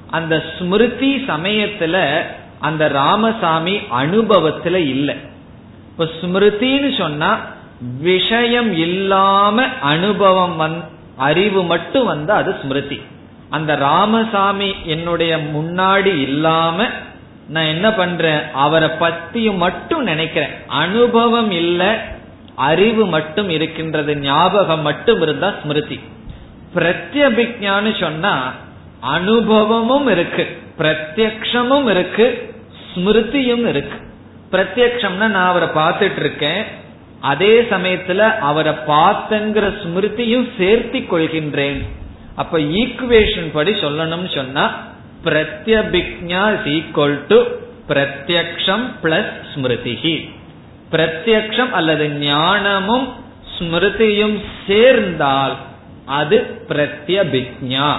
[0.10, 2.22] அந்த ஸ்மிருதி சமயத்துல
[2.62, 5.16] அந்த ராமசாமி அனுபவத்துல இல்லை.
[5.89, 7.39] இப்ப ஸ்மிருதின்னு சொன்னா
[8.01, 10.84] விஷயம் இல்லாம அனுபவம் வந்
[11.18, 13.01] அறிவு மட்டும் வந்தா அது ஸ்மிருதி.
[13.49, 16.88] அந்த ராமசாமி என்னுடைய முன்னாடி இல்லாம
[17.47, 18.39] நான் என்ன பண்றேன்?
[18.53, 20.49] அவரை பத்தியும் மட்டும் நினைக்கிறேன்.
[20.68, 22.01] அனுபவம் இல்ல
[22.55, 25.99] அறிவு மட்டும் இருக்கின்றது ஞாபகம் மட்டும் இருந்தா ஸ்மிருதி.
[26.76, 28.53] பிரத்யபிக்ஞான்னு சொன்னா
[28.99, 32.51] அனுபவமும் இருக்கு பிரத்யக்ஷமும் இருக்கு
[32.92, 33.98] ஸ்மிருதியும் இருக்கு.
[34.52, 36.64] பிரத்யக்ஷம்னா நான் அவரை பார்த்துட்டு இருக்கேன்
[37.32, 41.82] அதே சமயத்துல அவரை பார்த்தங்கிற ஸ்மிருதியும் சேர்த்தி கொள்கின்றேன்.
[42.36, 44.64] அப்ப ஈக்குவேஷன் படி சொல்லணும்னு சொன்னா
[45.26, 47.39] பிரத்யபிக்ஞா இஸ் ஈக்குவல் டு
[47.89, 50.16] பிரத்யக்ஷம் பிளஸ் ஸ்மிருதிகி
[50.92, 53.08] பிரத்யக்ஷம் அல்லது ஞானமும்
[53.56, 54.38] ஸ்மிருதியும்
[54.68, 55.56] சேர்ந்தால்
[56.20, 56.38] அது
[56.70, 57.89] பிரத்யபிக்ஞா.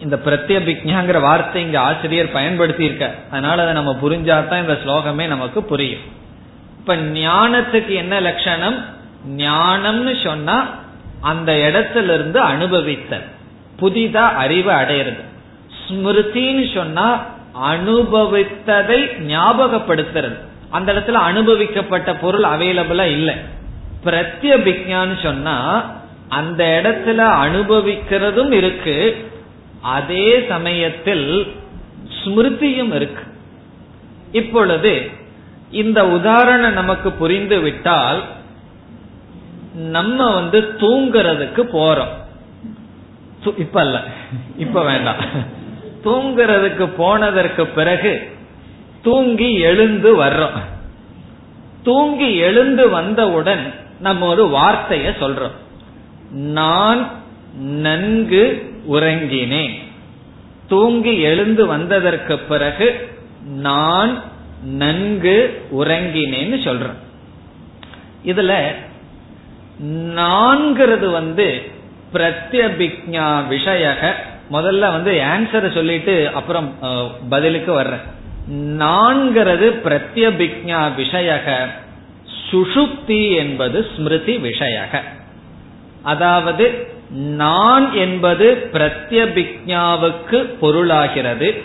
[0.00, 6.00] இந்த பிரத்யபிக்ஞாங்கிற வார்த்தை இங்க ஆசிரியர் பயன்படுத்தி இருக்க அதனால அதை நம்ம புரிஞ்சாதான் இந்த ஸ்லோகமே நமக்கு புரியும்.
[6.78, 8.84] இப்ப ஞானத்துக்கு என்ன லட்சணம்?
[9.36, 10.74] ஞானம்னு சொன்னா
[11.20, 13.24] அந்த இடத்துல இருந்து அனுபவித்தல்.
[13.80, 15.20] புதிதா அறிவு அடையிறது.
[15.88, 17.24] ஸ்மிருதின்னு சொன்னா
[17.70, 20.36] அனுபவித்ததை ஞாபகப்படுத்துறது.
[20.70, 23.34] அந்த இடத்துல அனுபவிக்கப்பட்ட பொருள் அவைலபிளா இல்லை.
[24.04, 25.84] பிரத்யபிக்ஞான்னு சொன்னா
[26.28, 29.27] அந்த இடத்துல அனுபவிக்கிறதும் இருக்கு
[29.80, 31.52] அதே சமயத்தில்
[32.08, 33.22] ஸ்மிருதியும் இருக்கு.
[34.32, 35.10] இப்பொழுது
[35.70, 38.22] இந்த உதாரணம் நமக்கு புரிந்து விட்டால்
[39.74, 42.14] நம்ம வந்து தூங்குறதுக்கு போறோம்.
[43.56, 44.02] இப்ப அல்ல
[44.58, 45.16] இப்ப வேண்டாம்.
[46.04, 48.28] தூங்குறதுக்கு போனதற்கு பிறகு
[49.02, 50.58] தூங்கி எழுந்து வர்றோம்.
[51.82, 55.56] தூங்கி எழுந்து வந்தவுடன் நம்ம ஒரு வார்த்தைய சொல்றோம்.
[56.32, 57.10] நான்
[57.58, 59.74] நன்கு உறங்கினேன்.
[60.68, 63.08] தூங்கி எழுந்து வந்ததற்கு பிறகு
[63.46, 64.22] நான்
[64.64, 66.98] நன்கு உறங்கினேன்னு சொல்றேன்.
[68.26, 68.74] இதுல
[70.16, 71.62] நான்கிறது வந்து
[72.12, 74.12] பிரத்யபிக்ஞா விஷயக.
[74.50, 76.74] முதல்ல வந்து ஆன்சரை சொல்லிட்டு அப்புறம்
[77.28, 78.04] பதிலுக்கு வர்றேன்.
[78.80, 81.66] நான்கிறது பிரத்யபிக்ஞா விஷயக.
[82.50, 85.02] சுஷுப்தி என்பது ஸ்மிருதி விஷயக.
[86.02, 91.62] அதாவது நான் என்பது பிரத்யபிக்ஞாவுக்கு பொருளாகிறது.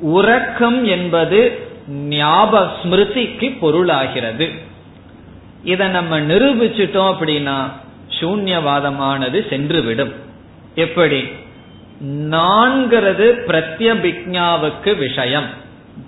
[0.00, 4.58] உறக்கம் என்பது ஞாபக ஸ்மிருதிக்கு பொருளாகிறது.
[5.64, 7.72] இதை நம்ம நிரூபிச்சிட்டோம் அப்படின்னா
[8.20, 10.12] சூன்யவாதமானது சென்றுவிடும்.
[10.74, 11.28] எப்படி?
[12.04, 15.46] நான்கிறது பிரத்யபிக்ஞாவுக்கு விஷயம்.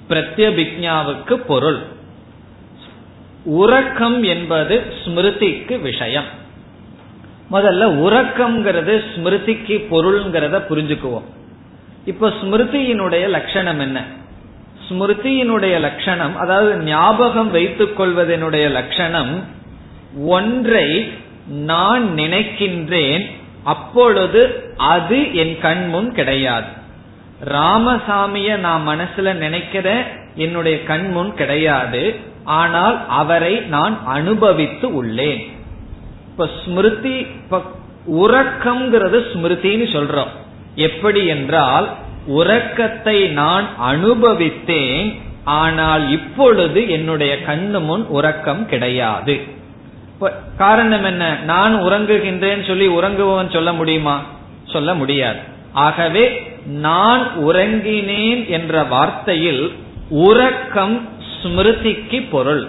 [0.08, 1.78] பிரத்யபிக்ஞாவுக்கு பொருள்.
[3.44, 6.46] உறக்கம் என்பது ஸ்மிருதிக்கு விஷயம்.
[7.52, 11.28] முதல்ல உறக்கம்ங்கிறது ஸ்மிருதிக்கு பொருள்ங்கிறத புரிஞ்சுக்குவோம்.
[12.04, 14.04] இப்ப ஸ்மிருதியினுடைய லட்சணம் என்ன?
[14.88, 19.44] ஸ்மிருதியினுடைய லட்சணம் அதாவது ஞாபகம் வைத்துக் கொள்வதனுடைய லட்சணம்
[20.26, 21.12] ஒன்றை
[21.48, 23.24] நான் நினைக்கின்றேன்
[23.64, 26.66] அப்பொழுது அது என் கண் முன் கிடையாது.
[27.44, 30.02] ராமசாமிய நான் மனசுல நினைக்கிற
[30.34, 35.42] என்னுடைய கண் முன் கிடையாது ஆனால் அவரை நான் அனுபவித்து உள்ளேன்.
[36.38, 37.26] இப்ப ஸ்மிருதி
[38.16, 40.28] உறக்கம்ங்கிறது ஸ்மிருதின்னு சொல்றோம்.
[40.74, 41.88] எப்படி என்றால்
[42.26, 49.40] உறக்கத்தை நான் அனுபவித்தேன் ஆனால் இப்பொழுது என்னுடைய கண்ணு முன் உறக்கம் கிடையாது.
[50.56, 51.34] காரணம் என்ன?
[51.44, 54.22] நான் உறங்குகின்றேன் சொல்லி உறங்குபவன் சொல்ல முடியுமா?
[54.64, 55.38] சொல்ல முடியாது.
[55.72, 56.24] ஆகவே
[56.66, 59.74] நான் உறங்கினேன் என்ற வார்த்தையில்
[60.10, 61.08] உறக்கம்
[61.42, 62.68] ஸ்மிருதிக்கு பொருள்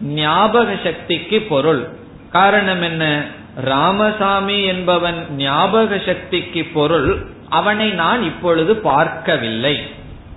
[0.00, 1.96] ஞாபக சக்திக்கு பொருள்.
[2.30, 3.24] காரணம் என்ன?
[3.64, 9.82] ராமசாமி என்பவன் ஞாபக சக்திக்கு பொருள் அவனை நான் இப்பொழுது பார்க்கவில்லை.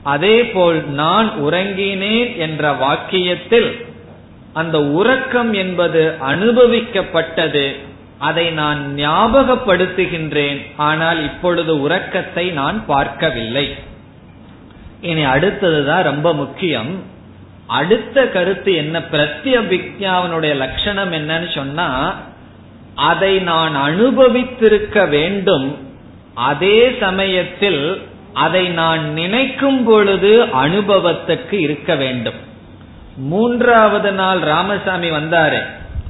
[0.04, 3.86] அதேபோல் நான் உறங்கினேன் என்ற வாக்கியத்தில்
[4.54, 7.76] அந்த உறக்கம் என்பது அனுபவிக்கப்பட்டது.
[8.20, 10.66] அதை நான் ஞாபகப்படுத்துகின்றேன்.
[10.78, 13.76] ஆனால் இப்பொழுது உறக்கத்தை நான் பார்க்கவில்லை.
[15.02, 17.04] இனி அடுத்ததுதான் ரொம்ப முக்கியம்.
[17.72, 19.00] அடுத்த கருத்து என்ன?
[19.00, 21.88] பிரத்யபிக்யாவினுடைய லட்சணம் என்னன்னு சொன்னா
[22.96, 25.68] அதை நான் அனுபவித்திருக்க வேண்டும்.
[26.34, 28.02] அதே சமயத்தில்
[28.34, 32.40] அதை நான் நினைக்கும் பொழுது அனுபவத்துக்கு இருக்க வேண்டும்.
[33.16, 35.62] மூன்றாவது நாள் ராமசாமி வந்தாரு.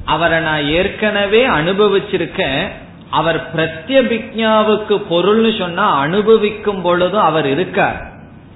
[0.04, 2.68] அவரை நான் ஏற்கனவே அனுபவிச்சிருக்கேன்.
[3.10, 8.00] அவர் பிரத்யபிக்யாவுக்கு பொருள்னு சொன்னா அனுபவிக்கும் பொழுதும் அவர் இருக்கார்.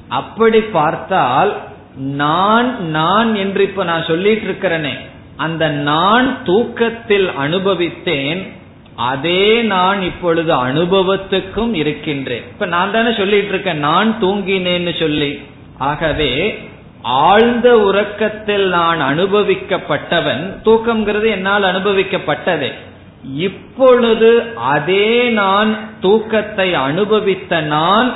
[0.08, 1.52] அப்படி பார்த்தால்
[1.96, 4.94] நான் நான் என்று இப்ப நான் சொல்லிட்டு இருக்கிறேனே
[5.36, 8.48] அந்த நான் தூக்கத்தில் அனுபவித்தேன்
[8.96, 12.42] அதே நான் இப்பொழுது அனுபவத்துக்கும் இருக்கின்றேன்.
[12.42, 15.40] இப்ப நான் தானே சொல்லிட்டு இருக்கேன் நான் தூங்கினேன்னு சொல்லி.
[15.78, 16.58] ஆகவே
[17.02, 22.72] ஆழ்ந்த உறக்கத்தில் நான் அனுபவிக்கப்பட்டவன் தூக்கம்ங்கிறது என்னால் அனுபவிக்கப்பட்டதே.
[23.34, 28.14] இப்பொழுது அதே நான் தூக்கத்தை அனுபவித்த நான்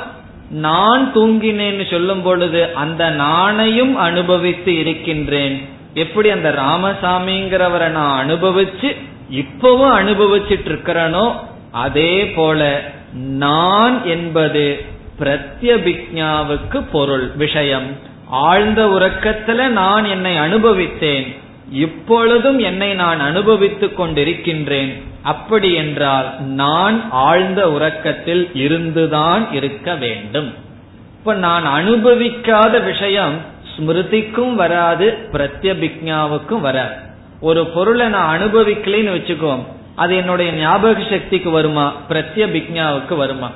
[0.51, 5.69] நான் தூங்கினேன்னு சொல்லும் பொழுது அந்த நானையும் அனுபவித்து இருக்கின்றேன்.
[5.93, 8.95] எப்படி அந்த ராமசாமிங்கிறவரை நான் அனுபவிச்சு
[9.31, 11.39] இப்பவும் அனுபவிச்சிட்டு இருக்கிறனோ
[11.71, 12.81] அதே போல
[13.13, 14.85] நான் என்பது
[15.19, 17.97] பிரத்யபிக்ஞாவுக்கு பொருள் விஷயம்.
[18.29, 21.35] ஆழ்ந்த உறக்கத்துல நான் என்னை அனுபவித்தேன்.
[21.71, 25.01] இப்பொழுதும் என்னை நான் அனுபவித்துக் கொண்டிருக்கின்றேன்.
[25.21, 30.53] அப்படி என்றால் நான் ஆழ்ந்த உறக்கத்தில் இருந்துதான் இருக்க வேண்டும்.
[31.19, 33.33] இப்ப நான் அனுபவிக்காத விஷயம்
[33.73, 36.93] ஸ்மிருதிக்கும் வராது பிரத்யபிக்ஞாவுக்கும் வராது.
[37.41, 39.59] ஒரு பொருளை நான் அனுபவிக்கலைன்னு வச்சுக்கோம்
[39.95, 41.93] அது என்னுடைய ஞாபக சக்திக்கு வருமா?
[42.09, 43.51] பிரத்யபிக்ஞாவுக்கு வருமா?